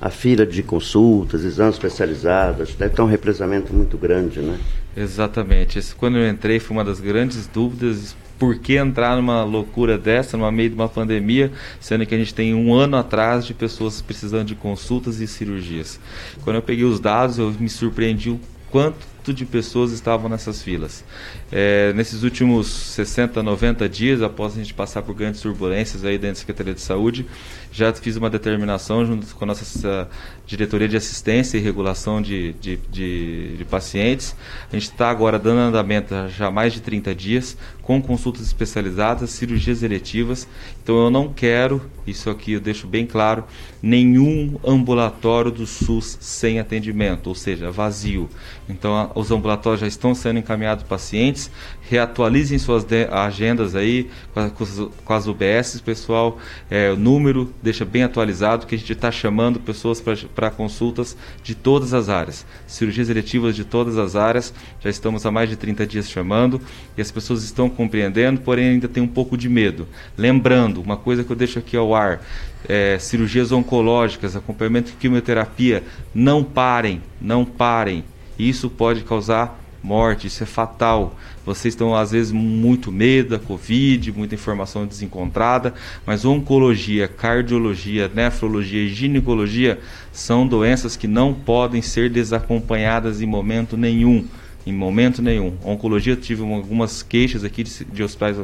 [0.00, 4.58] a fila de consultas, exames especializados, deve ter um represamento muito grande, né?
[4.96, 5.78] Exatamente.
[5.78, 10.36] Esse, quando eu entrei foi uma das grandes dúvidas por que entrar numa loucura dessa,
[10.36, 14.02] numa meio de uma pandemia, sendo que a gente tem um ano atrás de pessoas
[14.02, 16.00] precisando de consultas e cirurgias.
[16.42, 21.04] Quando eu peguei os dados, eu me surpreendi o quanto de pessoas estavam nessas filas.
[21.50, 26.36] É, nesses últimos 60, 90 dias, após a gente passar por grandes turbulências aí dentro
[26.36, 27.26] da Secretaria de Saúde,
[27.70, 30.08] já fiz uma determinação junto com a nossa
[30.46, 34.34] diretoria de assistência e regulação de, de, de, de pacientes.
[34.70, 39.30] A gente está agora dando andamento já há mais de 30 dias, com consultas especializadas,
[39.30, 40.46] cirurgias eletivas.
[40.82, 43.44] Então eu não quero, isso aqui eu deixo bem claro,
[43.80, 48.28] nenhum ambulatório do SUS sem atendimento, ou seja, vazio.
[48.68, 51.50] Então os ambulatórios já estão sendo encaminhados pacientes.
[51.88, 56.38] Reatualizem suas agendas aí com, com as UBS, pessoal.
[56.70, 61.54] É, o número deixa bem atualizado, que a gente está chamando pessoas para consultas de
[61.54, 62.46] todas as áreas.
[62.66, 64.54] Cirurgias eletivas de todas as áreas.
[64.80, 66.60] Já estamos há mais de 30 dias chamando
[66.96, 69.86] e as pessoas estão compreendendo, porém ainda tem um pouco de medo.
[70.16, 72.22] Lembrando, uma coisa que eu deixo aqui ao ar:
[72.68, 75.82] é, cirurgias oncológicas, acompanhamento de quimioterapia,
[76.14, 78.04] não parem, não parem.
[78.38, 81.16] Isso pode causar morte, isso é fatal.
[81.44, 85.74] Vocês estão às vezes muito medo da Covid, muita informação desencontrada,
[86.06, 89.80] mas oncologia, cardiologia, nefrologia e ginecologia
[90.12, 94.24] são doenças que não podem ser desacompanhadas em momento nenhum
[94.66, 95.54] em momento nenhum.
[95.64, 98.36] Oncologia, tive algumas queixas aqui de, de, hospitais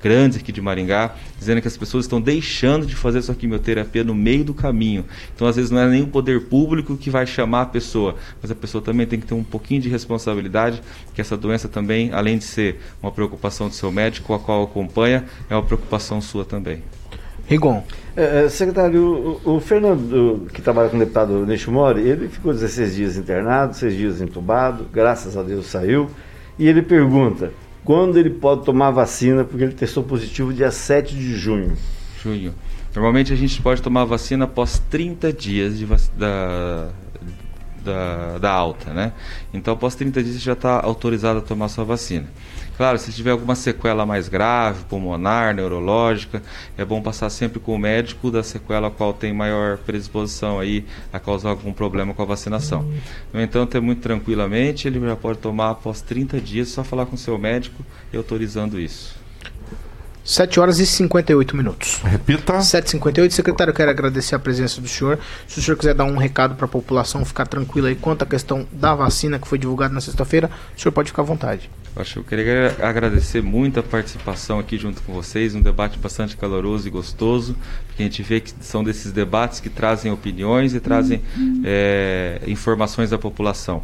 [0.00, 4.14] grandes aqui de Maringá, dizendo que as pessoas estão deixando de fazer sua quimioterapia no
[4.14, 5.04] meio do caminho.
[5.34, 8.50] Então, às vezes, não é nem o poder público que vai chamar a pessoa, mas
[8.50, 10.82] a pessoa também tem que ter um pouquinho de responsabilidade,
[11.14, 15.24] que essa doença também, além de ser uma preocupação do seu médico, a qual acompanha,
[15.48, 16.82] é uma preocupação sua também.
[17.52, 17.84] Rigon.
[18.16, 23.16] É, secretário, o, o, Fernando, que trabalha com o deputado Nishimori, ele ficou 16 dias
[23.16, 26.08] internado, 6 dias entubado, graças a Deus saiu,
[26.58, 27.52] e ele pergunta
[27.84, 31.76] quando ele pode tomar vacina, porque ele testou positivo dia 7 de junho.
[32.22, 32.54] Junho.
[32.94, 36.00] Normalmente a gente pode tomar vacina após 30 dias de vac...
[36.16, 36.88] da,
[37.84, 39.12] da, da alta, né?
[39.52, 42.26] Então após 30 dias você já está autorizado a tomar sua vacina.
[42.76, 46.42] Claro, se tiver alguma sequela mais grave, pulmonar, neurológica,
[46.76, 50.84] é bom passar sempre com o médico da sequela a qual tem maior predisposição aí
[51.12, 52.90] a causar algum problema com a vacinação.
[53.32, 57.14] No entanto, é muito tranquilamente, ele já pode tomar após 30 dias, só falar com
[57.14, 59.22] o seu médico e autorizando isso.
[60.24, 62.00] 7 horas e 58 minutos.
[62.04, 62.58] Repita.
[62.58, 63.30] 7h58.
[63.32, 65.18] Secretário, eu quero agradecer a presença do senhor.
[65.48, 68.26] Se o senhor quiser dar um recado para a população ficar tranquila aí quanto à
[68.26, 71.68] questão da vacina que foi divulgada na sexta-feira, o senhor pode ficar à vontade.
[71.94, 76.38] Acho que eu queria agradecer muito a participação aqui junto com vocês, um debate bastante
[76.38, 77.54] caloroso e gostoso,
[77.86, 81.20] porque a gente vê que são desses debates que trazem opiniões e trazem
[81.62, 83.82] é, informações à população.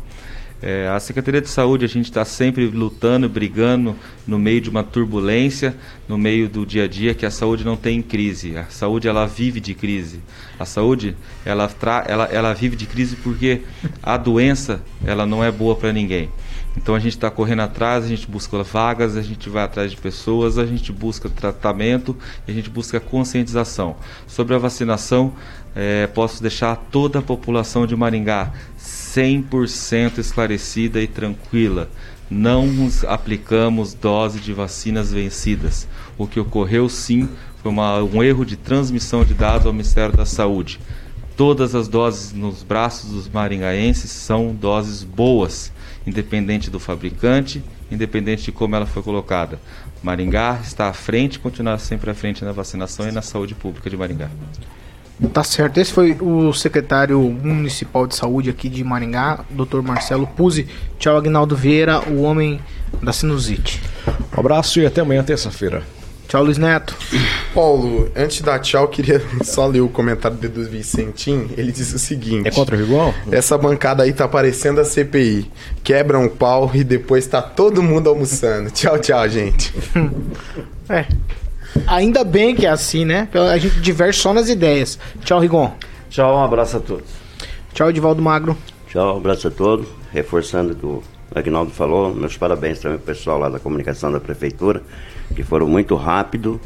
[0.61, 3.95] É, a Secretaria de Saúde, a gente está sempre lutando, brigando
[4.27, 5.77] no meio de uma turbulência,
[6.09, 8.57] no meio do dia a dia, que a saúde não tem crise.
[8.57, 10.21] A saúde, ela vive de crise.
[10.59, 11.71] A saúde, ela,
[12.09, 13.61] ela, ela vive de crise porque
[14.03, 16.29] a doença, ela não é boa para ninguém.
[16.79, 19.97] Então a gente está correndo atrás, a gente busca vagas, a gente vai atrás de
[19.97, 22.17] pessoas, a gente busca tratamento,
[22.47, 23.97] a gente busca conscientização.
[24.29, 25.33] Sobre a vacinação,
[25.75, 31.91] é, posso deixar toda a população de Maringá 100% esclarecida e tranquila.
[32.31, 32.69] Não
[33.09, 35.89] aplicamos dose de vacinas vencidas.
[36.17, 37.29] O que ocorreu sim
[37.61, 40.79] foi uma, um erro de transmissão de dados ao Ministério da Saúde.
[41.37, 45.73] Todas as doses nos braços dos maringaenses são doses boas
[46.09, 49.59] independente do fabricante, independente de como ela foi colocada.
[50.03, 53.97] Maringá está à frente, continuar sempre à frente na vacinação e na saúde pública de
[53.97, 54.31] Maringá.
[55.33, 55.79] Tá certo.
[55.79, 59.83] Esse foi o secretário municipal de saúde aqui de Maringá, Dr.
[59.83, 60.69] Marcelo Puzzi.
[60.99, 62.61] Tchau, Agnaldo Vieira, o homem
[63.03, 63.83] da sinusite.
[64.37, 65.83] Um abraço e até amanhã, terça-feira.
[66.29, 66.95] Tchau, Luiz Neto.
[67.55, 71.49] Paulo, antes de dar tchau, queria só ler o comentário do Vicentim.
[71.57, 73.15] Ele disse o seguinte: É contra o Rigon?
[73.33, 75.51] Essa bancada aí tá parecendo a CPI.
[75.83, 78.71] Quebra um pau e depois tá todo mundo almoçando.
[78.71, 79.73] tchau, tchau, gente.
[80.91, 81.07] é.
[81.87, 83.27] Ainda bem que é assim, né?
[83.51, 84.99] A gente diverte só nas ideias.
[85.25, 85.73] Tchau, Rigon.
[86.11, 87.09] Tchau, um abraço a todos.
[87.73, 88.55] Tchau, Edivaldo Magro.
[88.87, 89.89] Tchau, um abraço a todos.
[90.13, 91.03] Reforçando o que o
[91.35, 94.83] Agnaldo falou, meus parabéns também ao pessoal lá da comunicação da prefeitura
[95.35, 96.61] que foram muito rápido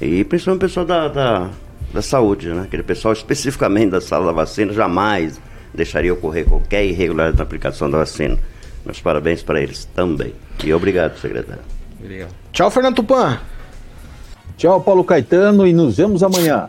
[0.00, 1.50] e principalmente o pessoal da, da,
[1.92, 2.62] da, saúde, né?
[2.62, 5.40] Aquele pessoal especificamente da sala da vacina jamais
[5.72, 8.38] deixaria ocorrer qualquer irregularidade na aplicação da vacina.
[8.84, 10.34] Meus parabéns para eles também.
[10.62, 11.62] E obrigado, secretário.
[11.98, 12.30] Obrigado.
[12.52, 13.38] Tchau, Fernando Tupan.
[14.56, 16.68] Tchau, Paulo Caetano, e nos vemos amanhã.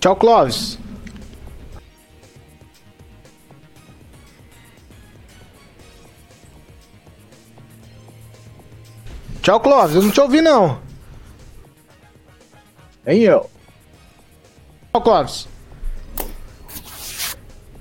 [0.00, 0.78] Tchau, Clóvis.
[9.44, 9.94] Tchau, Clóvis.
[9.94, 10.80] Eu não te ouvi, não.
[13.04, 13.50] Nem eu.
[14.90, 15.46] Tchau, Clóvis.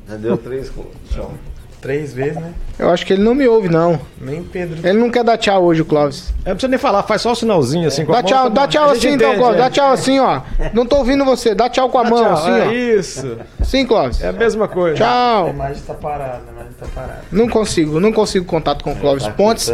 [0.05, 0.70] Já deu três.
[1.09, 1.34] Tchau.
[1.80, 2.53] Três vezes, né?
[2.78, 3.99] Eu acho que ele não me ouve, não.
[4.19, 4.88] Nem Pedro.
[4.88, 6.34] Ele não quer dar tchau hoje, o Clóvis.
[6.43, 8.51] É, não precisa nem falar, faz só o sinalzinho assim com dá a tchau, mão.
[8.51, 9.55] Dá tchau assim então, entende, Clóvis.
[9.55, 9.59] É.
[9.59, 10.41] Dá tchau assim, ó.
[10.74, 11.53] Não tô ouvindo você.
[11.53, 12.34] Dá tchau com a dá mão, tchau.
[12.34, 12.71] assim, é ó.
[12.71, 13.38] Isso.
[13.63, 14.21] Sim, Clóvis.
[14.21, 14.97] É a mesma coisa.
[14.97, 15.47] Tchau.
[15.47, 16.65] A imagem tá parada, né?
[16.80, 17.19] tá parado.
[17.32, 19.71] Não consigo, não consigo contato com o Clóvis Pontes.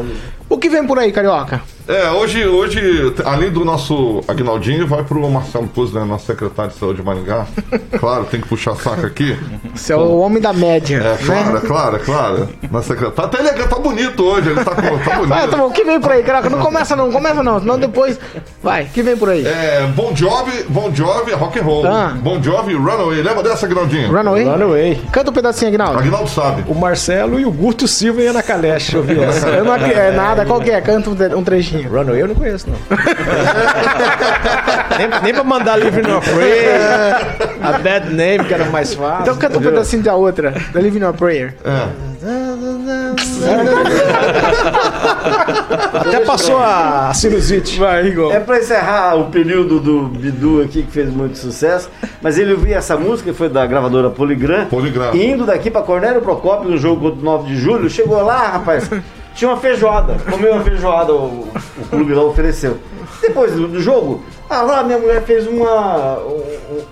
[0.50, 1.62] O que vem por aí, Carioca?
[1.88, 6.78] É, hoje, hoje, além do nosso Agnaldinho, vai pro Marcelo Puz, né, nosso secretário de
[6.78, 7.47] saúde de Maringá.
[8.00, 9.38] Claro, tem que puxar saco aqui.
[9.74, 10.97] Você é o homem da média.
[10.97, 11.58] É, claro, né?
[11.58, 12.50] é claro, é claro.
[12.72, 13.30] Na secretária.
[13.30, 15.34] Até ele tá bonito hoje, ele tá, com- tá bonito.
[15.34, 16.50] Ah, tá bom, o que vem por aí, Carioca?
[16.50, 18.20] Não começa não, começa não, senão depois.
[18.62, 19.46] Vai, o que vem por aí?
[19.46, 21.88] É, Bon Jovi, Bon Jovi, rock and roll.
[21.88, 22.14] Ah.
[22.20, 23.22] Bon Jovi, Runaway.
[23.22, 24.12] Lembra dessa, Agnaldinho?
[24.12, 24.44] Runaway?
[24.44, 25.02] Runaway.
[25.12, 26.00] Canta um pedacinho, Agnaldo.
[26.00, 26.64] Agnaldo sabe.
[26.68, 29.48] O Marcelo e o Guto Silva iam na Caleche, eu vi essa.
[29.60, 30.80] Eu não é nada, qual que é?
[30.82, 31.90] Canta um, trechinho.
[31.90, 32.78] Runaway eu não conheço, não.
[34.98, 36.70] nem, nem pra mandar Livre No Afraid,
[37.62, 39.22] a Bad Name, que era mais fácil.
[39.22, 41.56] Então canta um pedacinho da outra, da Living No Prayer.
[41.66, 41.88] É.
[45.94, 47.80] Até passou a, sinusite.
[47.80, 48.34] Vai, Igor.
[48.34, 51.90] É pra encerrar o período do Bidu aqui, que fez muito sucesso,
[52.22, 54.66] mas ele ouvia essa música, foi da gravadora Poligram.
[54.66, 55.16] Poligram.
[55.16, 58.90] Indo daqui pra Cornélio Procópio, no jogo contra o 9 de julho, chegou lá, rapaz,
[59.34, 60.18] tinha uma feijoada.
[60.30, 61.48] Comeu uma feijoada, o,
[61.78, 62.78] o clube lá ofereceu.
[63.22, 66.41] Depois do, do jogo, ah lá, minha mulher fez uma, um,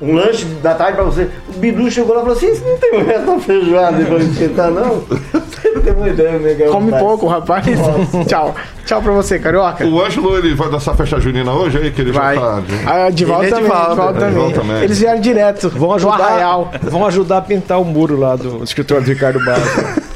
[0.01, 1.29] um lanche da tarde pra você.
[1.49, 4.19] O Bidu chegou lá e falou assim: "Você não tem o resto da feijoada pra
[4.19, 5.03] me esquentar, não?
[5.57, 6.69] Você não tem uma ideia, legal.
[6.71, 7.65] Come pouco, rapaz.
[8.27, 8.53] Tchau.
[8.85, 9.85] Tchau pra você, Carioca.
[9.85, 12.35] O Ângelo, ele vai dançar festa junina hoje aí, que ele Vai.
[12.35, 12.63] já tá...
[12.85, 14.17] Ah, de volta Ele é de também, de volta.
[14.17, 14.35] É, também.
[14.35, 14.83] volta também.
[14.83, 15.69] Eles vieram direto.
[15.69, 19.67] Vão ajudar, vão ajudar a pintar o muro lá do escritório do Ricardo Barros.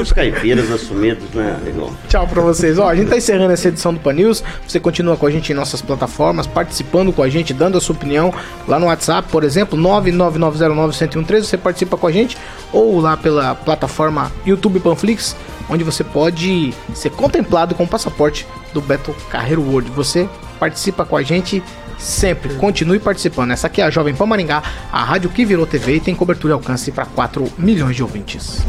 [0.00, 1.90] Os caipiras assumidos, né, Igor?
[2.08, 2.78] Tchau pra vocês.
[2.78, 4.42] Ó, a gente tá encerrando essa edição do Pan News.
[4.66, 7.94] Você continua com a gente em nossas plataformas, participando com a gente, dando a sua
[7.94, 8.32] opinião
[8.68, 11.42] lá no WhatsApp, por exemplo, 99909-1013.
[11.42, 12.36] Você participa com a gente
[12.72, 15.36] ou lá pela plataforma YouTube Panflix,
[15.68, 19.90] onde você pode ser contemplado com o passaporte do Beto Carreiro World.
[19.92, 21.62] Você participa com a gente
[22.04, 22.54] sempre.
[22.54, 23.50] Continue participando.
[23.50, 26.52] Essa aqui é a Jovem Pan Maringá, a rádio que virou TV e tem cobertura
[26.52, 28.62] e alcance para 4 milhões de ouvintes.